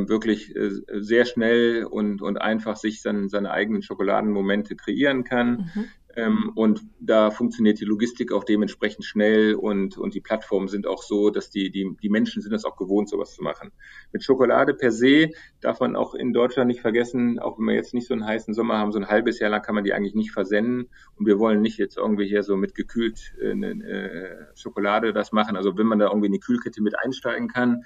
wirklich 0.07 0.55
äh, 0.55 0.69
sehr 0.93 1.25
schnell 1.25 1.83
und, 1.83 2.21
und 2.21 2.41
einfach 2.41 2.77
sich 2.77 3.01
dann 3.01 3.29
seine 3.29 3.51
eigenen 3.51 3.81
Schokoladenmomente 3.81 4.75
kreieren 4.75 5.23
kann. 5.23 5.71
Mhm. 5.75 5.85
Ähm, 6.15 6.51
und 6.55 6.81
da 6.99 7.29
funktioniert 7.29 7.79
die 7.79 7.85
Logistik 7.85 8.31
auch 8.31 8.45
dementsprechend 8.45 9.03
schnell 9.03 9.55
und, 9.55 9.97
und 9.97 10.13
die 10.13 10.21
Plattformen 10.21 10.69
sind 10.69 10.87
auch 10.87 11.03
so, 11.03 11.29
dass 11.29 11.49
die, 11.49 11.71
die, 11.71 11.95
die 12.01 12.09
Menschen 12.09 12.41
sind 12.41 12.53
es 12.53 12.63
auch 12.63 12.77
gewohnt, 12.77 13.09
sowas 13.09 13.35
zu 13.35 13.43
machen. 13.43 13.71
Mit 14.13 14.23
Schokolade 14.23 14.73
per 14.73 14.91
se 14.91 15.31
darf 15.59 15.81
man 15.81 15.95
auch 15.95 16.15
in 16.15 16.31
Deutschland 16.31 16.67
nicht 16.67 16.81
vergessen, 16.81 17.39
auch 17.39 17.59
wenn 17.59 17.65
wir 17.65 17.75
jetzt 17.75 17.93
nicht 17.93 18.07
so 18.07 18.13
einen 18.13 18.25
heißen 18.25 18.53
Sommer 18.53 18.77
haben, 18.77 18.93
so 18.93 18.99
ein 18.99 19.07
halbes 19.07 19.39
Jahr 19.39 19.49
lang 19.49 19.61
kann 19.61 19.75
man 19.75 19.83
die 19.83 19.93
eigentlich 19.93 20.15
nicht 20.15 20.31
versenden. 20.31 20.89
Und 21.15 21.25
wir 21.25 21.37
wollen 21.37 21.61
nicht 21.61 21.77
jetzt 21.77 21.97
irgendwie 21.97 22.27
hier 22.27 22.43
so 22.43 22.55
mit 22.55 22.75
gekühlt 22.75 23.33
äh, 23.41 23.51
äh, 23.51 24.45
Schokolade 24.55 25.11
das 25.11 25.33
machen. 25.33 25.57
Also 25.57 25.77
wenn 25.77 25.87
man 25.87 25.99
da 25.99 26.07
irgendwie 26.07 26.27
in 26.27 26.33
die 26.33 26.39
Kühlkette 26.39 26.81
mit 26.81 26.97
einsteigen 26.97 27.49
kann, 27.49 27.83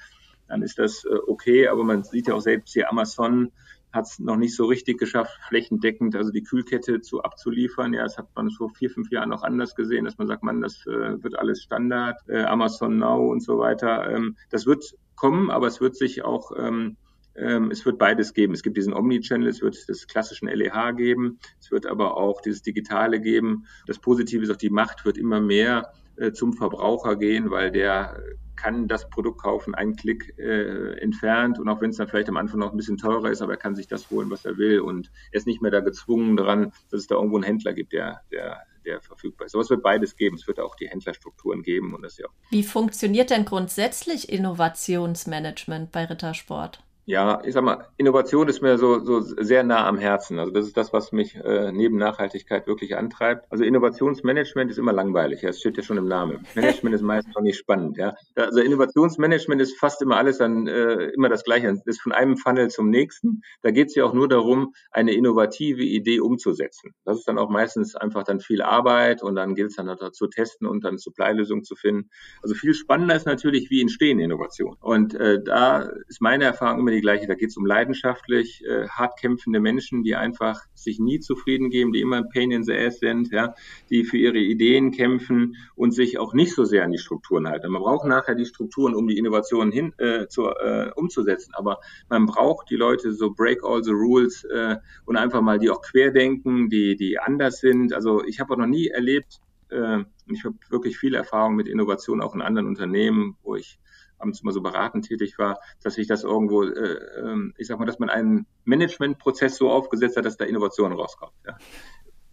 dann 0.47 0.61
ist 0.61 0.77
das 0.77 1.03
äh, 1.05 1.15
okay. 1.27 1.67
Aber 1.67 1.83
man 1.83 2.03
sieht 2.03 2.27
ja 2.27 2.35
auch 2.35 2.41
selbst 2.41 2.73
hier 2.73 2.89
Amazon 2.91 3.51
hat 3.91 4.05
es 4.05 4.19
noch 4.19 4.37
nicht 4.37 4.55
so 4.55 4.65
richtig 4.65 4.99
geschafft, 4.99 5.37
flächendeckend 5.47 6.15
also 6.15 6.31
die 6.31 6.43
Kühlkette 6.43 7.01
zu 7.01 7.23
abzuliefern. 7.23 7.93
Ja, 7.93 8.03
das 8.03 8.17
hat 8.17 8.27
man 8.35 8.51
vor 8.51 8.69
vier, 8.69 8.89
fünf 8.89 9.09
Jahren 9.11 9.29
noch 9.29 9.43
anders 9.43 9.75
gesehen, 9.75 10.05
dass 10.05 10.17
man 10.17 10.27
sagt, 10.27 10.43
man, 10.43 10.61
das 10.61 10.85
äh, 10.85 11.23
wird 11.23 11.37
alles 11.37 11.63
Standard, 11.63 12.19
äh, 12.27 12.43
Amazon 12.43 12.97
Now 12.97 13.31
und 13.31 13.41
so 13.41 13.57
weiter. 13.57 14.09
Ähm, 14.11 14.35
das 14.49 14.65
wird 14.65 14.83
kommen, 15.15 15.49
aber 15.49 15.67
es 15.67 15.81
wird 15.81 15.95
sich 15.95 16.23
auch 16.23 16.51
ähm, 16.57 16.97
ähm, 17.35 17.71
es 17.71 17.85
wird 17.85 17.97
beides 17.97 18.33
geben. 18.33 18.53
Es 18.53 18.63
gibt 18.63 18.77
diesen 18.77 18.93
Omnichannel, 18.93 19.47
es 19.47 19.61
wird 19.61 19.87
das 19.87 20.07
klassischen 20.07 20.47
LEH 20.47 20.93
geben, 20.95 21.39
es 21.59 21.71
wird 21.71 21.85
aber 21.85 22.17
auch 22.17 22.41
dieses 22.41 22.61
Digitale 22.61 23.21
geben. 23.21 23.65
Das 23.87 23.99
Positive 23.99 24.43
ist 24.43 24.49
auch, 24.49 24.57
die 24.57 24.69
Macht 24.69 25.05
wird 25.05 25.17
immer 25.17 25.39
mehr 25.39 25.93
äh, 26.17 26.31
zum 26.31 26.53
Verbraucher 26.53 27.15
gehen, 27.15 27.49
weil 27.49 27.71
der 27.71 28.21
kann 28.59 28.87
das 28.87 29.09
Produkt 29.09 29.41
kaufen, 29.41 29.73
einen 29.73 29.95
Klick 29.95 30.37
äh, 30.37 30.99
entfernt 30.99 31.59
und 31.59 31.69
auch 31.69 31.81
wenn 31.81 31.91
es 31.91 31.97
dann 31.97 32.07
vielleicht 32.07 32.29
am 32.29 32.37
Anfang 32.37 32.59
noch 32.59 32.71
ein 32.71 32.77
bisschen 32.77 32.97
teurer 32.97 33.29
ist, 33.29 33.41
aber 33.41 33.53
er 33.53 33.57
kann 33.57 33.75
sich 33.75 33.87
das 33.87 34.09
holen, 34.09 34.29
was 34.29 34.45
er 34.45 34.57
will 34.57 34.81
und 34.81 35.11
er 35.31 35.37
ist 35.37 35.47
nicht 35.47 35.61
mehr 35.61 35.71
da 35.71 35.79
gezwungen 35.79 36.35
dran, 36.35 36.73
dass 36.91 37.01
es 37.01 37.07
da 37.07 37.15
irgendwo 37.15 37.37
einen 37.37 37.45
Händler 37.45 37.73
gibt, 37.73 37.93
der, 37.93 38.21
der, 38.31 38.63
der 38.85 39.01
verfügbar 39.01 39.45
ist. 39.45 39.55
Aber 39.55 39.61
es 39.61 39.69
wird 39.69 39.81
beides 39.81 40.15
geben. 40.15 40.35
Es 40.35 40.47
wird 40.47 40.59
auch 40.59 40.75
die 40.75 40.89
Händlerstrukturen 40.89 41.63
geben 41.63 41.93
und 41.93 42.01
das 42.01 42.17
ja. 42.17 42.27
Wie 42.49 42.63
funktioniert 42.63 43.29
denn 43.29 43.45
grundsätzlich 43.45 44.29
Innovationsmanagement 44.29 45.91
bei 45.91 46.05
Rittersport? 46.05 46.83
Ja, 47.09 47.41
ich 47.43 47.55
sag 47.55 47.63
mal, 47.63 47.87
Innovation 47.97 48.47
ist 48.49 48.61
mir 48.61 48.77
so, 48.77 48.99
so 48.99 49.19
sehr 49.19 49.63
nah 49.63 49.87
am 49.87 49.97
Herzen. 49.97 50.37
Also 50.37 50.51
das 50.51 50.67
ist 50.67 50.77
das, 50.77 50.93
was 50.93 51.11
mich 51.11 51.35
äh, 51.37 51.71
neben 51.71 51.97
Nachhaltigkeit 51.97 52.67
wirklich 52.67 52.97
antreibt. 52.97 53.51
Also 53.51 53.63
Innovationsmanagement 53.63 54.69
ist 54.69 54.77
immer 54.77 54.93
langweilig. 54.93 55.41
Ja, 55.41 55.49
es 55.49 55.59
steht 55.59 55.75
ja 55.77 55.81
schon 55.81 55.97
im 55.97 56.07
Namen. 56.07 56.45
Management 56.53 56.93
ist 56.93 57.01
meistens 57.01 57.33
noch 57.33 57.41
nicht 57.41 57.57
spannend. 57.57 57.97
Ja, 57.97 58.13
also 58.35 58.59
Innovationsmanagement 58.59 59.59
ist 59.59 59.79
fast 59.79 60.03
immer 60.03 60.17
alles 60.17 60.37
dann 60.37 60.67
äh, 60.67 61.05
immer 61.15 61.29
das 61.29 61.43
Gleiche. 61.43 61.73
Das 61.73 61.81
ist 61.83 61.99
von 61.99 62.11
einem 62.11 62.37
Funnel 62.37 62.69
zum 62.69 62.91
nächsten. 62.91 63.41
Da 63.63 63.71
geht 63.71 63.87
es 63.87 63.95
ja 63.95 64.03
auch 64.03 64.13
nur 64.13 64.27
darum, 64.27 64.75
eine 64.91 65.13
innovative 65.13 65.81
Idee 65.81 66.19
umzusetzen. 66.19 66.93
Das 67.05 67.17
ist 67.17 67.27
dann 67.27 67.39
auch 67.39 67.49
meistens 67.49 67.95
einfach 67.95 68.21
dann 68.23 68.39
viel 68.39 68.61
Arbeit 68.61 69.23
und 69.23 69.33
dann 69.33 69.55
gilt 69.55 69.71
es 69.71 69.77
dann 69.77 69.87
dazu 69.87 70.27
testen 70.27 70.67
und 70.67 70.83
dann 70.83 70.99
Supply-Lösungen 70.99 71.63
zu 71.63 71.75
finden. 71.75 72.11
Also 72.43 72.53
viel 72.53 72.75
spannender 72.75 73.15
ist 73.15 73.25
natürlich, 73.25 73.71
wie 73.71 73.81
entstehen 73.81 74.19
Innovationen. 74.19 74.77
Und 74.79 75.15
äh, 75.15 75.41
da 75.43 75.89
ist 76.07 76.21
meine 76.21 76.43
Erfahrung 76.43 76.81
immer 76.81 76.91
die 76.91 76.98
die 76.99 77.01
gleiche. 77.01 77.27
Da 77.27 77.35
geht 77.35 77.49
es 77.49 77.57
um 77.57 77.65
leidenschaftlich 77.65 78.63
äh, 78.65 78.87
hart 78.89 79.19
kämpfende 79.19 79.59
Menschen, 79.59 80.03
die 80.03 80.15
einfach 80.15 80.61
sich 80.73 80.99
nie 80.99 81.19
zufrieden 81.19 81.69
geben, 81.69 81.93
die 81.93 82.01
immer 82.01 82.17
ein 82.17 82.29
Pain 82.29 82.51
in 82.51 82.63
the 82.63 82.73
Ass 82.73 82.99
sind, 82.99 83.31
ja, 83.31 83.55
die 83.89 84.03
für 84.03 84.17
ihre 84.17 84.37
Ideen 84.37 84.91
kämpfen 84.91 85.55
und 85.75 85.91
sich 85.91 86.19
auch 86.19 86.33
nicht 86.33 86.53
so 86.53 86.65
sehr 86.65 86.83
an 86.83 86.91
die 86.91 86.97
Strukturen 86.97 87.47
halten. 87.47 87.71
Man 87.71 87.81
braucht 87.81 88.07
nachher 88.07 88.35
die 88.35 88.45
Strukturen, 88.45 88.95
um 88.95 89.07
die 89.07 89.17
Innovationen 89.17 89.71
hin 89.71 89.93
äh, 89.97 90.27
zu, 90.27 90.47
äh, 90.47 90.91
umzusetzen. 90.95 91.53
Aber 91.55 91.79
man 92.09 92.25
braucht 92.25 92.69
die 92.69 92.75
Leute 92.75 93.13
so 93.13 93.31
break 93.31 93.63
all 93.63 93.83
the 93.83 93.91
rules 93.91 94.43
äh, 94.43 94.75
und 95.05 95.15
einfach 95.15 95.41
mal 95.41 95.59
die 95.59 95.69
auch 95.69 95.81
querdenken, 95.81 96.69
die 96.69 96.97
die 96.97 97.17
anders 97.19 97.59
sind. 97.59 97.93
Also 97.93 98.23
ich 98.25 98.39
habe 98.39 98.53
auch 98.53 98.57
noch 98.57 98.67
nie 98.67 98.87
erlebt, 98.87 99.39
äh, 99.69 99.99
ich 100.27 100.43
habe 100.43 100.55
wirklich 100.69 100.97
viel 100.97 101.15
Erfahrung 101.15 101.55
mit 101.55 101.67
Innovation 101.67 102.21
auch 102.21 102.35
in 102.35 102.41
anderen 102.41 102.67
Unternehmen, 102.67 103.37
wo 103.43 103.55
ich 103.55 103.79
abends 104.19 104.41
immer 104.41 104.51
so 104.51 104.61
beratend 104.61 105.05
tätig 105.05 105.37
war, 105.37 105.59
dass 105.81 105.95
sich 105.95 106.07
das 106.07 106.23
irgendwo, 106.23 106.63
äh, 106.63 106.99
ähm, 107.19 107.53
ich 107.57 107.67
sag 107.67 107.79
mal, 107.79 107.85
dass 107.85 107.99
man 107.99 108.09
einen 108.09 108.45
Managementprozess 108.65 109.57
so 109.57 109.71
aufgesetzt 109.71 110.17
hat, 110.17 110.25
dass 110.25 110.37
da 110.37 110.45
Innovation 110.45 110.91
rauskommt. 110.91 111.33
Ja. 111.45 111.57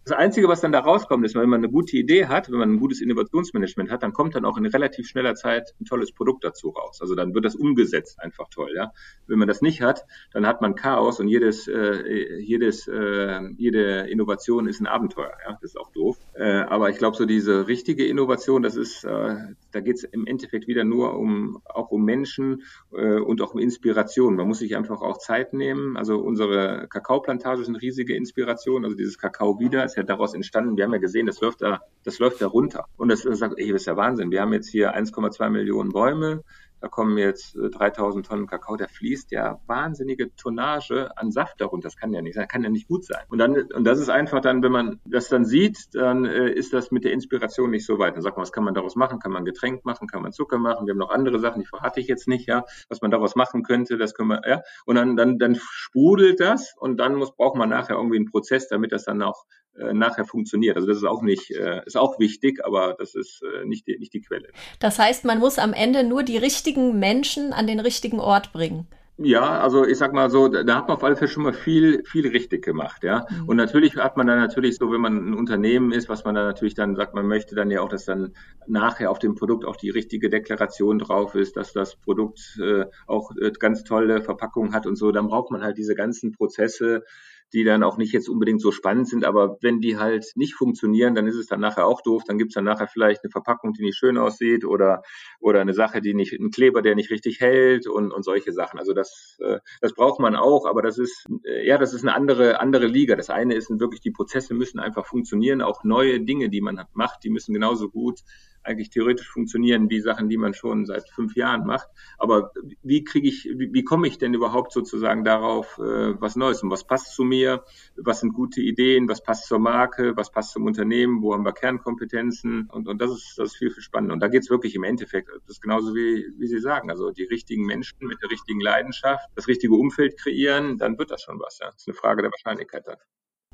Das 0.07 0.15
Einzige, 0.15 0.47
was 0.47 0.61
dann 0.61 0.71
da 0.71 0.79
rauskommt, 0.79 1.25
ist, 1.25 1.35
wenn 1.35 1.49
man 1.49 1.59
eine 1.59 1.69
gute 1.69 1.97
Idee 1.97 2.27
hat, 2.27 2.49
wenn 2.49 2.59
man 2.59 2.71
ein 2.71 2.79
gutes 2.79 3.01
Innovationsmanagement 3.01 3.91
hat, 3.91 4.03
dann 4.03 4.13
kommt 4.13 4.35
dann 4.35 4.45
auch 4.45 4.55
in 4.55 4.65
relativ 4.65 5.05
schneller 5.05 5.35
Zeit 5.35 5.75
ein 5.81 5.83
tolles 5.83 6.13
Produkt 6.13 6.45
dazu 6.45 6.69
raus. 6.69 7.01
Also 7.01 7.13
dann 7.13 7.33
wird 7.33 7.43
das 7.43 7.55
umgesetzt 7.55 8.17
einfach 8.21 8.47
toll. 8.49 8.71
Ja? 8.73 8.93
Wenn 9.27 9.37
man 9.37 9.49
das 9.49 9.61
nicht 9.61 9.81
hat, 9.81 10.05
dann 10.31 10.47
hat 10.47 10.61
man 10.61 10.75
Chaos 10.75 11.19
und 11.19 11.27
jedes, 11.27 11.67
äh, 11.67 12.37
jedes, 12.39 12.87
äh, 12.87 13.49
jede 13.57 14.07
Innovation 14.09 14.69
ist 14.69 14.79
ein 14.79 14.87
Abenteuer. 14.87 15.33
Ja? 15.45 15.57
Das 15.61 15.71
ist 15.71 15.77
auch 15.77 15.91
doof. 15.91 16.17
Äh, 16.35 16.61
aber 16.61 16.89
ich 16.89 16.99
glaube, 16.99 17.17
so 17.17 17.25
diese 17.25 17.67
richtige 17.67 18.05
Innovation, 18.05 18.63
das 18.63 18.77
ist, 18.77 19.03
äh, 19.03 19.35
da 19.73 19.81
geht 19.81 19.97
es 19.97 20.03
im 20.05 20.25
Endeffekt 20.25 20.69
wieder 20.69 20.85
nur 20.85 21.19
um 21.19 21.61
auch 21.65 21.91
um 21.91 22.05
Menschen 22.05 22.63
äh, 22.93 23.19
und 23.19 23.41
auch 23.41 23.53
um 23.53 23.59
Inspiration. 23.59 24.37
Man 24.37 24.47
muss 24.47 24.59
sich 24.59 24.77
einfach 24.77 25.01
auch 25.01 25.17
Zeit 25.17 25.51
nehmen. 25.51 25.97
Also 25.97 26.17
unsere 26.19 26.87
Kakaoplantage 26.87 27.61
ist 27.61 27.67
eine 27.67 27.81
riesige 27.81 28.15
Inspiration. 28.15 28.85
Also 28.85 28.95
dieses 28.95 29.17
Kakao 29.17 29.59
wieder 29.59 29.83
ist 29.83 29.96
ja 29.97 30.03
daraus 30.03 30.33
entstanden. 30.33 30.77
Wir 30.77 30.85
haben 30.85 30.93
ja 30.93 30.99
gesehen, 30.99 31.25
das 31.25 31.41
läuft 31.41 31.61
da, 31.61 31.81
das 32.03 32.19
läuft 32.19 32.41
da 32.41 32.47
runter. 32.47 32.85
Und 32.97 33.09
das, 33.09 33.23
das 33.23 33.39
sagt, 33.39 33.55
ey, 33.57 33.71
das 33.71 33.81
ist 33.81 33.87
ja 33.87 33.97
Wahnsinn. 33.97 34.31
Wir 34.31 34.41
haben 34.41 34.53
jetzt 34.53 34.69
hier 34.69 34.95
1,2 34.95 35.49
Millionen 35.49 35.91
Bäume. 35.91 36.43
Da 36.79 36.87
kommen 36.89 37.17
jetzt 37.17 37.55
3000 37.55 38.23
äh, 38.23 38.29
Tonnen 38.29 38.47
Kakao, 38.47 38.75
der 38.75 38.87
fließt 38.87 39.31
ja 39.31 39.59
wahnsinnige 39.65 40.35
Tonnage 40.35 41.09
an 41.17 41.31
Saft 41.31 41.59
darunter. 41.59 41.87
Das 41.87 41.97
kann 41.97 42.13
ja 42.13 42.21
nicht 42.21 42.35
sein, 42.35 42.47
kann 42.47 42.63
ja 42.63 42.69
nicht 42.69 42.87
gut 42.87 43.03
sein. 43.03 43.23
Und 43.29 43.39
dann, 43.39 43.57
und 43.57 43.83
das 43.83 43.99
ist 43.99 44.09
einfach 44.09 44.41
dann, 44.41 44.61
wenn 44.61 44.71
man 44.71 44.99
das 45.05 45.27
dann 45.29 45.43
sieht, 45.43 45.95
dann 45.95 46.25
äh, 46.25 46.51
ist 46.51 46.73
das 46.73 46.91
mit 46.91 47.03
der 47.03 47.13
Inspiration 47.13 47.71
nicht 47.71 47.85
so 47.85 47.97
weit. 47.97 48.15
Dann 48.15 48.21
sagt 48.21 48.37
man, 48.37 48.43
was 48.43 48.51
kann 48.51 48.63
man 48.63 48.75
daraus 48.75 48.95
machen? 48.95 49.19
Kann 49.19 49.31
man 49.31 49.43
Getränk 49.43 49.85
machen? 49.85 50.07
Kann 50.07 50.21
man 50.21 50.33
Zucker 50.33 50.59
machen? 50.59 50.85
Wir 50.85 50.91
haben 50.91 50.99
noch 50.99 51.09
andere 51.09 51.39
Sachen, 51.39 51.61
die 51.61 51.67
verrate 51.67 51.99
ich 51.99 52.07
jetzt 52.07 52.27
nicht, 52.27 52.47
ja. 52.47 52.63
Was 52.89 53.01
man 53.01 53.09
daraus 53.09 53.35
machen 53.35 53.63
könnte, 53.63 53.97
das 53.97 54.13
können 54.13 54.29
wir, 54.29 54.41
ja. 54.47 54.61
Und 54.85 54.95
dann, 54.95 55.15
dann, 55.15 55.39
dann 55.39 55.55
sprudelt 55.55 56.39
das 56.39 56.75
und 56.77 56.97
dann 56.97 57.15
muss, 57.15 57.35
braucht 57.35 57.57
man 57.57 57.69
nachher 57.69 57.95
irgendwie 57.95 58.17
einen 58.17 58.29
Prozess, 58.29 58.67
damit 58.67 58.91
das 58.91 59.05
dann 59.05 59.23
auch 59.23 59.45
nachher 59.93 60.25
funktioniert. 60.25 60.75
Also 60.75 60.87
das 60.87 60.97
ist 60.97 61.05
auch 61.05 61.21
nicht, 61.21 61.51
äh, 61.51 61.81
ist 61.85 61.97
auch 61.97 62.19
wichtig, 62.19 62.65
aber 62.65 62.95
das 62.97 63.15
ist 63.15 63.41
äh, 63.43 63.65
nicht, 63.65 63.87
die, 63.87 63.97
nicht 63.97 64.13
die 64.13 64.21
Quelle. 64.21 64.49
Das 64.79 64.99
heißt, 64.99 65.25
man 65.25 65.39
muss 65.39 65.59
am 65.59 65.73
Ende 65.73 66.03
nur 66.03 66.23
die 66.23 66.37
richtigen 66.37 66.99
Menschen 66.99 67.53
an 67.53 67.67
den 67.67 67.79
richtigen 67.79 68.19
Ort 68.19 68.53
bringen. 68.53 68.87
Ja, 69.19 69.59
also 69.61 69.83
ich 69.83 69.97
sag 69.97 70.13
mal 70.13 70.29
so, 70.29 70.47
da 70.47 70.75
hat 70.75 70.87
man 70.87 70.97
auf 70.97 71.03
alle 71.03 71.15
Fälle 71.15 71.31
schon 71.31 71.41
mal 71.41 71.53
viel, 71.53 72.03
viel 72.05 72.27
richtig 72.27 72.63
gemacht, 72.63 73.03
ja. 73.03 73.25
Mhm. 73.29 73.49
Und 73.49 73.57
natürlich 73.57 73.95
hat 73.95 74.15
man 74.15 74.27
dann 74.27 74.37
natürlich 74.37 74.77
so, 74.77 74.91
wenn 74.91 75.01
man 75.01 75.31
ein 75.31 75.33
Unternehmen 75.33 75.91
ist, 75.91 76.07
was 76.07 76.23
man 76.23 76.35
dann 76.35 76.45
natürlich 76.45 76.75
dann 76.75 76.95
sagt, 76.95 77.15
man 77.15 77.25
möchte 77.25 77.55
dann 77.55 77.71
ja 77.71 77.81
auch, 77.81 77.89
dass 77.89 78.05
dann 78.05 78.35
nachher 78.67 79.09
auf 79.09 79.17
dem 79.17 79.33
Produkt 79.33 79.65
auch 79.65 79.75
die 79.75 79.89
richtige 79.89 80.29
Deklaration 80.29 80.99
drauf 80.99 81.33
ist, 81.33 81.57
dass 81.57 81.73
das 81.73 81.95
Produkt 81.95 82.59
äh, 82.61 82.85
auch 83.07 83.31
äh, 83.41 83.51
ganz 83.57 83.83
tolle 83.83 84.21
Verpackung 84.21 84.71
hat 84.75 84.85
und 84.85 84.97
so. 84.97 85.11
Dann 85.11 85.29
braucht 85.29 85.49
man 85.49 85.63
halt 85.63 85.79
diese 85.79 85.95
ganzen 85.95 86.31
Prozesse, 86.31 87.03
die 87.53 87.63
dann 87.63 87.83
auch 87.83 87.97
nicht 87.97 88.11
jetzt 88.11 88.27
unbedingt 88.27 88.61
so 88.61 88.71
spannend 88.71 89.07
sind, 89.07 89.23
aber 89.23 89.57
wenn 89.61 89.79
die 89.79 89.97
halt 89.97 90.25
nicht 90.35 90.53
funktionieren, 90.53 91.15
dann 91.15 91.27
ist 91.27 91.35
es 91.35 91.47
dann 91.47 91.61
nachher 91.61 91.85
auch 91.85 92.01
doof. 92.01 92.23
Dann 92.27 92.37
gibt's 92.37 92.55
dann 92.55 92.65
nachher 92.65 92.87
vielleicht 92.87 93.23
eine 93.23 93.31
Verpackung, 93.31 93.73
die 93.73 93.83
nicht 93.83 93.97
schön 93.97 94.17
aussieht 94.17 94.65
oder, 94.65 95.01
oder 95.39 95.61
eine 95.61 95.73
Sache, 95.73 96.01
die 96.01 96.13
nicht, 96.13 96.33
ein 96.33 96.51
Kleber, 96.51 96.81
der 96.81 96.95
nicht 96.95 97.09
richtig 97.09 97.39
hält 97.39 97.87
und, 97.87 98.11
und 98.11 98.23
solche 98.23 98.51
Sachen. 98.51 98.79
Also 98.79 98.93
das, 98.93 99.37
äh, 99.39 99.59
das 99.81 99.93
braucht 99.93 100.19
man 100.19 100.35
auch, 100.35 100.65
aber 100.65 100.81
das 100.81 100.97
ist, 100.97 101.25
äh, 101.45 101.65
ja, 101.65 101.77
das 101.77 101.93
ist 101.93 102.03
eine 102.03 102.15
andere, 102.15 102.59
andere 102.59 102.87
Liga. 102.87 103.15
Das 103.15 103.29
eine 103.29 103.55
ist 103.55 103.69
wirklich, 103.69 104.01
die 104.01 104.11
Prozesse 104.11 104.53
müssen 104.53 104.79
einfach 104.79 105.05
funktionieren. 105.05 105.61
Auch 105.61 105.83
neue 105.83 106.19
Dinge, 106.19 106.49
die 106.49 106.61
man 106.61 106.83
macht, 106.93 107.23
die 107.23 107.29
müssen 107.29 107.53
genauso 107.53 107.89
gut 107.89 108.21
eigentlich 108.67 108.89
theoretisch 108.89 109.29
funktionieren 109.29 109.89
wie 109.89 110.01
Sachen, 110.01 110.29
die 110.29 110.37
man 110.37 110.53
schon 110.53 110.85
seit 110.85 111.09
fünf 111.09 111.35
Jahren 111.35 111.65
macht. 111.65 111.87
Aber 112.17 112.51
wie 112.83 113.03
kriege 113.03 113.27
ich, 113.27 113.45
wie, 113.45 113.73
wie 113.73 113.83
komme 113.83 114.07
ich 114.07 114.17
denn 114.17 114.33
überhaupt 114.33 114.71
sozusagen 114.71 115.23
darauf, 115.23 115.77
äh, 115.77 116.19
was 116.21 116.35
Neues 116.35 116.63
und 116.63 116.69
was 116.69 116.85
passt 116.85 117.13
zu 117.13 117.23
mir? 117.23 117.63
Was 117.95 118.19
sind 118.19 118.33
gute 118.33 118.61
Ideen? 118.61 119.07
Was 119.09 119.23
passt 119.23 119.47
zur 119.47 119.59
Marke? 119.59 120.15
Was 120.15 120.31
passt 120.31 120.51
zum 120.51 120.65
Unternehmen? 120.65 121.21
Wo 121.21 121.33
haben 121.33 121.45
wir 121.45 121.53
Kernkompetenzen? 121.53 122.69
Und, 122.69 122.87
und 122.87 123.01
das 123.01 123.11
ist, 123.11 123.35
das 123.37 123.49
ist 123.51 123.57
viel, 123.57 123.71
viel 123.71 123.83
spannender. 123.83 124.13
Und 124.13 124.21
da 124.21 124.27
geht 124.27 124.43
es 124.43 124.49
wirklich 124.49 124.75
im 124.75 124.83
Endeffekt, 124.83 125.29
das 125.29 125.55
ist 125.55 125.61
genauso 125.61 125.95
wie, 125.95 126.27
wie 126.37 126.47
Sie 126.47 126.59
sagen, 126.59 126.89
also 126.89 127.11
die 127.11 127.23
richtigen 127.23 127.65
Menschen 127.65 127.97
mit 128.01 128.21
der 128.21 128.29
richtigen 128.29 128.59
Leidenschaft, 128.59 129.29
das 129.35 129.47
richtige 129.47 129.73
Umfeld 129.73 130.17
kreieren, 130.17 130.77
dann 130.77 130.97
wird 130.97 131.11
das 131.11 131.21
schon 131.21 131.39
was. 131.39 131.59
Ja. 131.59 131.67
Das 131.67 131.81
ist 131.81 131.87
eine 131.87 131.95
Frage 131.95 132.21
der 132.21 132.31
Wahrscheinlichkeit 132.31 132.87
dann. 132.87 132.97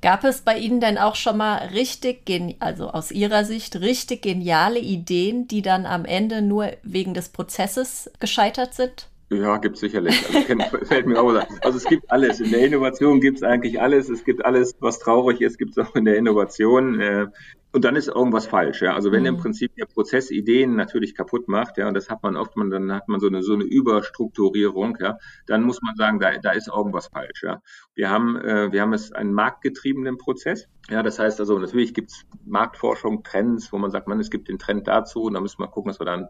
Gab 0.04 0.26
es 0.26 0.42
bei 0.42 0.58
Ihnen 0.58 0.82
denn 0.82 0.98
auch 0.98 1.16
schon 1.16 1.38
mal 1.38 1.68
richtig, 1.68 2.30
also 2.60 2.90
aus 2.90 3.10
Ihrer 3.10 3.46
Sicht, 3.46 3.78
richtig 3.78 4.22
geniale 4.24 4.80
Ideen, 4.80 5.48
die 5.48 5.62
dann 5.62 5.86
am 5.86 6.04
Ende 6.04 6.42
nur 6.42 6.74
wegen 6.84 7.14
des 7.14 7.30
Prozesses 7.30 8.12
gescheitert 8.20 8.74
sind? 8.74 9.08
Ja, 9.34 9.58
gibt 9.58 9.76
es 9.76 9.82
sicherlich. 9.82 10.26
Also, 10.28 10.40
fällt 10.86 11.08
mir 11.08 11.20
auch 11.20 11.34
Also 11.62 11.78
es 11.78 11.86
gibt 11.86 12.12
alles. 12.12 12.40
In 12.40 12.52
der 12.52 12.66
Innovation 12.66 13.20
gibt 13.20 13.38
es 13.38 13.44
eigentlich 13.44 13.82
alles. 13.82 14.10
Es 14.10 14.24
gibt 14.24 14.46
alles, 14.46 14.76
was 14.80 15.00
traurig 15.00 15.42
ist, 15.42 15.58
gibt 15.58 15.78
es 15.78 15.86
auch 15.86 15.96
in 15.96 16.06
der 16.06 16.18
Innovation. 16.18 17.00
Äh, 17.00 17.28
und 17.74 17.84
dann 17.86 17.96
ist 17.96 18.08
irgendwas 18.08 18.46
falsch, 18.46 18.84
ja. 18.84 18.94
Also 18.94 19.12
wenn 19.12 19.22
mhm. 19.22 19.30
im 19.30 19.38
Prinzip 19.38 19.76
der 19.76 19.88
Prozess 19.88 20.30
Ideen 20.30 20.76
natürlich 20.76 21.16
kaputt 21.16 21.48
macht, 21.48 21.78
ja, 21.78 21.88
und 21.88 21.96
das 21.96 22.08
hat 22.08 22.22
man 22.22 22.38
oft, 22.38 22.56
man, 22.56 22.70
dann 22.70 22.94
hat 22.94 23.08
man 23.08 23.20
so 23.20 23.26
eine, 23.26 23.42
so 23.42 23.54
eine 23.54 23.64
Überstrukturierung, 23.64 24.98
ja, 25.02 25.18
dann 25.48 25.64
muss 25.64 25.82
man 25.82 25.96
sagen, 25.96 26.20
da, 26.20 26.38
da 26.38 26.52
ist 26.52 26.68
irgendwas 26.68 27.08
falsch, 27.08 27.42
ja. 27.42 27.62
Wir 27.96 28.12
haben, 28.12 28.38
äh, 28.38 28.72
wir 28.72 28.82
haben 28.82 28.94
es 28.94 29.12
einen 29.12 29.34
marktgetriebenen 29.34 30.20
Prozess. 30.20 30.68
Ja, 30.90 31.02
das 31.02 31.18
heißt 31.18 31.40
also, 31.40 31.58
natürlich 31.58 31.96
gibt 31.96 32.12
es 32.12 32.22
Marktforschung, 32.46 33.24
Trends, 33.24 33.74
wo 33.74 33.80
man 33.80 33.90
sagt, 33.90 34.08
man, 34.08 34.20
es 34.20 34.30
gibt 34.30 34.50
den 34.50 34.60
Trend 34.60 34.88
dazu, 34.88 35.24
und 35.24 35.34
da 35.34 35.42
müssen 35.42 35.60
wir 35.60 35.68
gucken, 35.68 35.90
dass 35.90 36.00
wir 36.00 36.06
dann 36.06 36.28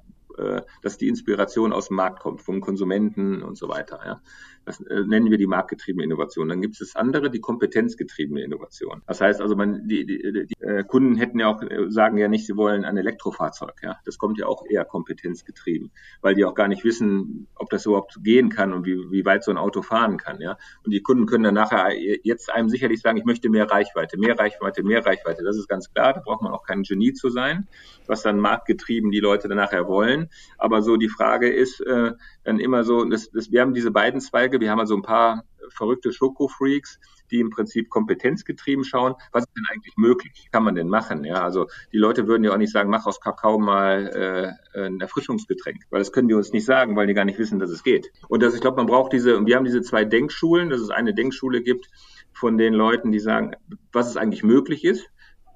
dass 0.82 0.98
die 0.98 1.08
Inspiration 1.08 1.74
aus 1.74 1.88
dem 1.88 1.98
Markt 1.98 2.20
kommt, 2.20 2.42
vom 2.42 2.62
Konsumenten 2.62 3.44
und 3.44 3.58
so 3.58 3.70
weiter. 3.70 4.00
Ja. 4.06 4.22
Das 4.66 4.80
äh, 4.82 5.02
nennen 5.02 5.30
wir 5.30 5.38
die 5.38 5.48
marktgetriebene 5.48 6.06
Innovation. 6.06 6.48
Dann 6.48 6.62
gibt 6.62 6.74
es 6.74 6.80
das 6.80 6.96
andere, 6.96 7.30
die 7.30 7.40
kompetenzgetriebene 7.40 8.42
Innovation. 8.42 9.02
Das 9.08 9.20
heißt 9.20 9.42
also, 9.42 9.56
man, 9.56 9.88
die, 9.88 10.06
die, 10.06 10.48
die 10.48 10.64
äh, 10.64 10.84
Kunden 10.84 11.16
hätten 11.16 11.40
ja 11.40 11.48
auch, 11.48 11.62
äh, 11.62 11.90
sagen 11.90 12.18
ja 12.18 12.28
nicht, 12.28 12.46
sie 12.46 12.56
wollen 12.56 12.86
ein 12.86 12.98
Elektrofahrzeug. 12.98 13.74
Ja. 13.82 13.98
Das 14.06 14.18
kommt 14.18 14.38
ja 14.40 14.48
auch 14.48 14.64
eher 14.70 14.86
kompetenzgetrieben, 14.86 15.92
weil 16.22 16.36
die 16.36 16.46
auch 16.46 16.56
gar 16.56 16.68
nicht 16.68 16.84
wissen, 16.84 17.48
ob 17.56 17.70
das 17.70 17.86
überhaupt 17.86 18.24
gehen 18.24 18.50
kann 18.50 18.74
und 18.74 18.86
wie, 18.86 19.12
wie 19.12 19.26
weit 19.26 19.44
so 19.44 19.52
ein 19.52 19.58
Auto 19.58 19.82
fahren 19.82 20.18
kann. 20.18 20.40
Ja. 20.40 20.58
Und 20.86 20.92
die 20.94 21.02
Kunden 21.02 21.26
können 21.26 21.44
dann 21.44 21.56
nachher 21.56 21.92
jetzt 22.24 22.52
einem 22.52 22.70
sicherlich 22.70 23.02
sagen, 23.02 23.18
ich 23.18 23.26
möchte 23.26 23.50
mehr 23.50 23.70
Reichweite, 23.70 24.18
mehr 24.18 24.40
Reichweite, 24.40 24.84
mehr 24.84 25.06
Reichweite. 25.06 25.44
Das 25.44 25.58
ist 25.58 25.68
ganz 25.68 25.92
klar, 25.94 26.14
da 26.14 26.22
braucht 26.22 26.42
man 26.42 26.54
auch 26.54 26.64
kein 26.64 26.84
Genie 26.84 27.14
zu 27.14 27.30
sein, 27.30 27.68
was 28.08 28.22
dann 28.22 28.40
marktgetrieben 28.40 29.12
die 29.12 29.20
Leute 29.20 29.48
dann 29.50 29.58
nachher 29.58 29.88
wollen. 29.88 30.23
Aber 30.58 30.82
so 30.82 30.98
die 30.98 31.10
Frage 31.10 31.50
ist 31.50 31.80
äh, 31.82 32.12
dann 32.44 32.60
immer 32.60 32.84
so, 32.84 33.06
das, 33.06 33.30
das, 33.32 33.52
wir 33.52 33.62
haben 33.62 33.74
diese 33.74 33.92
beiden 33.92 34.22
Zweige, 34.22 34.60
wir 34.60 34.72
haben 34.72 34.80
also 34.80 34.96
ein 34.96 35.02
paar 35.02 35.44
verrückte 35.70 36.12
Schokofreaks, 36.12 37.00
die 37.32 37.40
im 37.40 37.50
Prinzip 37.50 37.90
kompetenzgetrieben 37.90 38.84
schauen. 38.84 39.16
Was 39.32 39.44
ist 39.44 39.56
denn 39.56 39.66
eigentlich 39.72 39.96
möglich? 39.98 40.50
Kann 40.52 40.64
man 40.64 40.76
denn 40.76 40.88
machen? 40.88 41.24
Ja, 41.24 41.44
also 41.44 41.68
die 41.92 41.98
Leute 41.98 42.28
würden 42.28 42.44
ja 42.44 42.52
auch 42.52 42.58
nicht 42.58 42.72
sagen, 42.72 42.90
mach 42.90 43.06
aus 43.06 43.20
Kakao 43.20 43.60
mal 43.60 44.56
äh, 44.76 44.80
ein 44.80 45.00
Erfrischungsgetränk, 45.00 45.84
weil 45.90 46.00
das 46.00 46.12
können 46.12 46.28
die 46.28 46.34
uns 46.34 46.52
nicht 46.52 46.66
sagen, 46.66 46.96
weil 46.96 47.08
die 47.08 47.14
gar 47.14 47.26
nicht 47.26 47.40
wissen, 47.40 47.60
dass 47.60 47.72
es 47.72 47.84
geht. 47.84 48.12
Und 48.28 48.44
das, 48.44 48.54
ich 48.54 48.62
glaube, 48.62 48.78
man 48.78 48.86
braucht 48.86 49.14
diese, 49.14 49.38
und 49.38 49.48
wir 49.48 49.56
haben 49.56 49.66
diese 49.66 49.82
zwei 49.82 50.06
Denkschulen, 50.06 50.70
dass 50.70 50.82
es 50.82 50.90
eine 50.90 51.14
Denkschule 51.14 51.62
gibt 51.62 51.90
von 52.34 52.58
den 52.58 52.74
Leuten, 52.74 53.12
die 53.12 53.20
sagen, 53.20 53.56
was 53.92 54.10
es 54.10 54.18
eigentlich 54.18 54.44
möglich 54.44 54.84
ist 54.84 55.10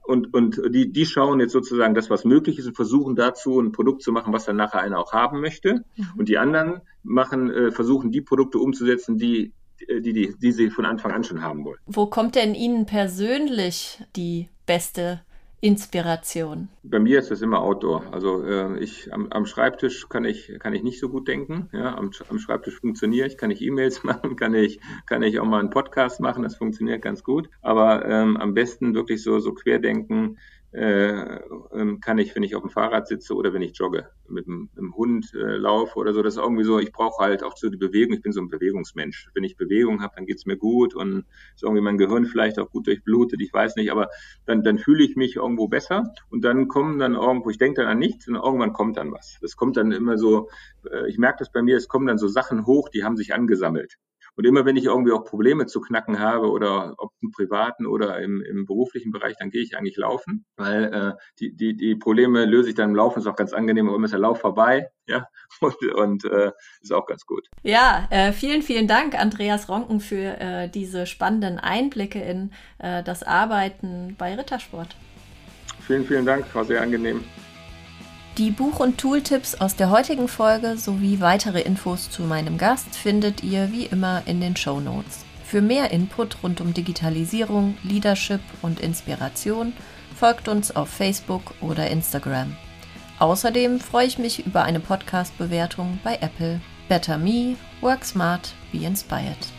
und, 0.08 0.34
und 0.34 0.62
die, 0.70 0.92
die 0.92 1.06
schauen 1.06 1.40
jetzt 1.40 1.52
sozusagen 1.52 1.94
das, 1.94 2.10
was 2.10 2.26
möglich 2.26 2.58
ist 2.58 2.68
und 2.68 2.76
versuchen 2.76 3.16
dazu 3.16 3.60
ein 3.60 3.72
Produkt 3.72 4.02
zu 4.02 4.12
machen, 4.12 4.34
was 4.34 4.46
dann 4.46 4.56
nachher 4.56 4.82
einer 4.82 5.00
auch 5.00 5.14
haben 5.14 5.42
möchte. 5.42 5.86
Mhm. 5.96 6.06
Und 6.18 6.30
die 6.30 6.38
anderen 6.38 6.82
machen, 7.04 7.52
äh, 7.52 7.72
versuchen 7.72 8.12
die 8.12 8.22
Produkte 8.22 8.60
umzusetzen, 8.60 9.18
die, 9.18 9.54
die, 9.80 10.14
die, 10.14 10.36
die 10.38 10.52
sie 10.52 10.70
von 10.70 10.86
Anfang 10.86 11.12
an 11.12 11.24
schon 11.24 11.42
haben 11.42 11.66
wollen. 11.66 11.80
Wo 11.86 12.08
kommt 12.08 12.36
denn 12.36 12.56
Ihnen 12.56 12.86
persönlich 12.86 14.04
die 14.16 14.50
beste 14.66 15.22
Inspiration? 15.60 16.70
Bei 16.84 17.00
mir 17.00 17.18
ist 17.18 17.32
das 17.32 17.42
immer 17.42 17.62
Outdoor. 17.62 18.04
Also 18.14 18.44
äh, 18.44 18.78
ich 18.80 19.12
am, 19.12 19.32
am, 19.32 19.48
Schreibtisch 19.48 20.08
kann 20.08 20.24
ich 20.24 20.54
kann 20.60 20.74
ich 20.74 20.84
nicht 20.84 21.00
so 21.00 21.10
gut 21.10 21.28
denken. 21.28 21.70
Ja, 21.74 21.98
am, 21.98 22.12
am 22.30 22.38
Schreibtisch 22.38 22.80
funktioniere 22.80 23.26
ich, 23.26 23.38
kann 23.38 23.50
ich 23.50 23.62
E-Mails 23.62 24.04
machen, 24.06 24.36
kann 24.36 24.54
ich 24.54 24.80
kann 25.08 25.24
ich 25.24 25.40
auch 25.40 25.46
mal 25.46 25.60
einen 25.60 25.72
Podcast 25.72 26.20
machen. 26.20 26.44
Das 26.44 26.58
funktioniert 26.58 27.02
ganz 27.02 27.24
gut. 27.24 27.50
Aber 27.62 28.06
ähm, 28.06 28.38
am 28.38 28.54
besten 28.54 28.94
wirklich 28.94 29.24
so 29.24 29.40
so 29.40 29.54
querdenken 29.54 30.38
äh, 30.72 31.40
ähm, 31.74 32.00
kann 32.02 32.18
ich, 32.18 32.36
wenn 32.36 32.44
ich 32.44 32.56
auf 32.56 32.62
dem 32.62 32.70
Fahrrad 32.70 33.08
sitze 33.08 33.34
oder 33.34 33.54
wenn 33.54 33.62
ich 33.62 33.78
jogge, 33.78 34.10
mit 34.28 34.48
dem 34.48 34.70
Hund 34.96 35.34
äh, 35.34 35.58
laufe 35.58 35.98
oder 35.98 36.14
so. 36.14 36.22
Das 36.22 36.36
ist 36.36 36.42
irgendwie 36.42 36.64
so, 36.64 36.80
ich 36.80 36.92
brauche 36.92 37.24
halt 37.24 37.44
auch 37.44 37.56
so 37.56 37.70
die 37.70 37.78
Bewegung. 37.78 38.14
Ich 38.14 38.22
bin 38.22 38.32
so 38.32 38.42
ein 38.42 38.50
Bewegungsmensch. 38.50 39.30
Wenn 39.34 39.44
ich 39.44 39.56
Bewegung 39.56 40.02
habe, 40.02 40.14
dann 40.16 40.26
geht's 40.26 40.46
mir 40.46 40.58
gut 40.58 40.94
und 40.94 41.26
ist 41.56 41.64
irgendwie 41.64 41.82
mein 41.82 41.98
Gehirn 41.98 42.26
vielleicht 42.26 42.60
auch 42.60 42.70
gut 42.70 42.88
durchblutet, 42.88 43.42
ich 43.42 43.54
weiß 43.54 43.76
nicht, 43.76 43.92
aber 43.92 44.10
dann, 44.46 44.64
dann 44.64 44.78
fühle 44.78 45.04
ich 45.04 45.16
mich 45.16 45.38
irgendwo 45.38 45.68
besser 45.68 46.14
und 46.30 46.44
dann 46.44 46.68
kommen 46.68 47.00
dann 47.00 47.16
irgendwo, 47.16 47.50
ich 47.50 47.58
denke 47.58 47.82
dann 47.82 47.90
an 47.90 48.00
nichts 48.00 48.28
und 48.28 48.36
irgendwann 48.36 48.74
kommt 48.74 48.98
dann 48.98 49.12
was. 49.12 49.38
Das 49.42 49.56
kommt 49.56 49.78
dann 49.78 49.92
immer 49.92 50.18
so, 50.18 50.50
äh, 50.92 51.10
ich 51.10 51.18
merke 51.18 51.40
das 51.40 51.52
bei 51.52 51.62
mir, 51.62 51.78
es 51.78 51.88
kommen 51.88 52.08
dann 52.08 52.18
so 52.18 52.28
Sachen 52.28 52.66
hoch, 52.66 52.90
die 52.90 53.04
haben 53.04 53.18
sich 53.18 53.34
angesammelt. 53.34 53.98
Und 54.38 54.46
immer 54.46 54.66
wenn 54.66 54.76
ich 54.76 54.86
irgendwie 54.86 55.12
auch 55.12 55.24
Probleme 55.24 55.66
zu 55.66 55.82
knacken 55.82 56.20
habe 56.20 56.52
oder 56.52 56.94
ob 57.00 57.12
im 57.22 57.32
privaten 57.32 57.88
oder 57.88 58.20
im, 58.22 58.42
im 58.42 58.66
beruflichen 58.66 59.12
Bereich, 59.12 59.36
dann 59.40 59.50
gehe 59.50 59.64
ich 59.64 59.76
eigentlich 59.76 59.98
laufen, 59.98 60.46
weil 60.56 60.94
äh, 60.94 61.14
die, 61.40 61.56
die, 61.56 61.76
die 61.76 61.96
Probleme 61.96 62.46
löse 62.46 62.70
ich 62.70 62.76
dann 62.76 62.92
im 62.92 62.96
Laufen, 62.96 63.20
ist 63.20 63.26
auch 63.26 63.36
ganz 63.36 63.52
angenehm, 63.52 63.88
aber 63.88 63.96
immer 63.96 64.06
ist 64.06 64.12
der 64.12 64.20
Lauf 64.20 64.40
vorbei, 64.40 64.90
ja, 65.08 65.28
und, 65.60 65.94
und 65.96 66.26
äh, 66.26 66.52
ist 66.82 66.94
auch 66.94 67.08
ganz 67.08 67.26
gut. 67.26 67.48
Ja, 67.64 68.08
äh, 68.12 68.32
vielen, 68.32 68.62
vielen 68.62 68.88
Dank, 68.88 69.20
Andreas 69.20 69.70
Ronken, 69.70 70.00
für 70.00 70.40
äh, 70.40 70.70
diese 70.70 71.08
spannenden 71.08 71.58
Einblicke 71.58 72.22
in 72.22 72.52
äh, 72.78 73.02
das 73.04 73.24
Arbeiten 73.24 74.16
bei 74.20 74.36
Rittersport. 74.36 74.96
Vielen, 75.82 76.06
vielen 76.06 76.26
Dank, 76.26 76.54
war 76.54 76.64
sehr 76.64 76.82
angenehm. 76.82 77.24
Die 78.38 78.52
Buch- 78.52 78.80
und 78.80 79.00
Tooltips 79.00 79.56
aus 79.56 79.76
der 79.76 79.90
heutigen 79.90 80.28
Folge 80.28 80.78
sowie 80.78 81.20
weitere 81.22 81.62
Infos 81.62 82.12
zu 82.12 82.22
meinem 82.22 82.60
Gast 82.60 82.96
findet 82.96 83.44
ihr 83.44 83.72
wie 83.72 83.86
immer 83.86 84.22
in 84.28 84.40
den 84.42 84.56
Show 84.56 84.80
Notes. 84.80 85.26
Für 85.44 85.60
mehr 85.60 85.90
Input 85.90 86.44
rund 86.44 86.62
um 86.62 86.72
Digitalisierung, 86.72 87.80
Leadership 87.82 88.42
und 88.62 88.80
Inspiration 88.80 89.74
folgt 90.16 90.50
uns 90.50 90.76
auf 90.76 90.88
Facebook 90.88 91.56
oder 91.62 91.90
Instagram. 91.90 92.56
Außerdem 93.18 93.80
freue 93.80 94.06
ich 94.06 94.20
mich 94.20 94.46
über 94.46 94.62
eine 94.62 94.82
Podcast-Bewertung 94.82 95.98
bei 96.04 96.20
Apple. 96.22 96.62
Better 96.90 97.18
Me, 97.18 97.56
Work 97.82 98.06
Smart, 98.06 98.54
Be 98.72 98.86
Inspired. 98.86 99.57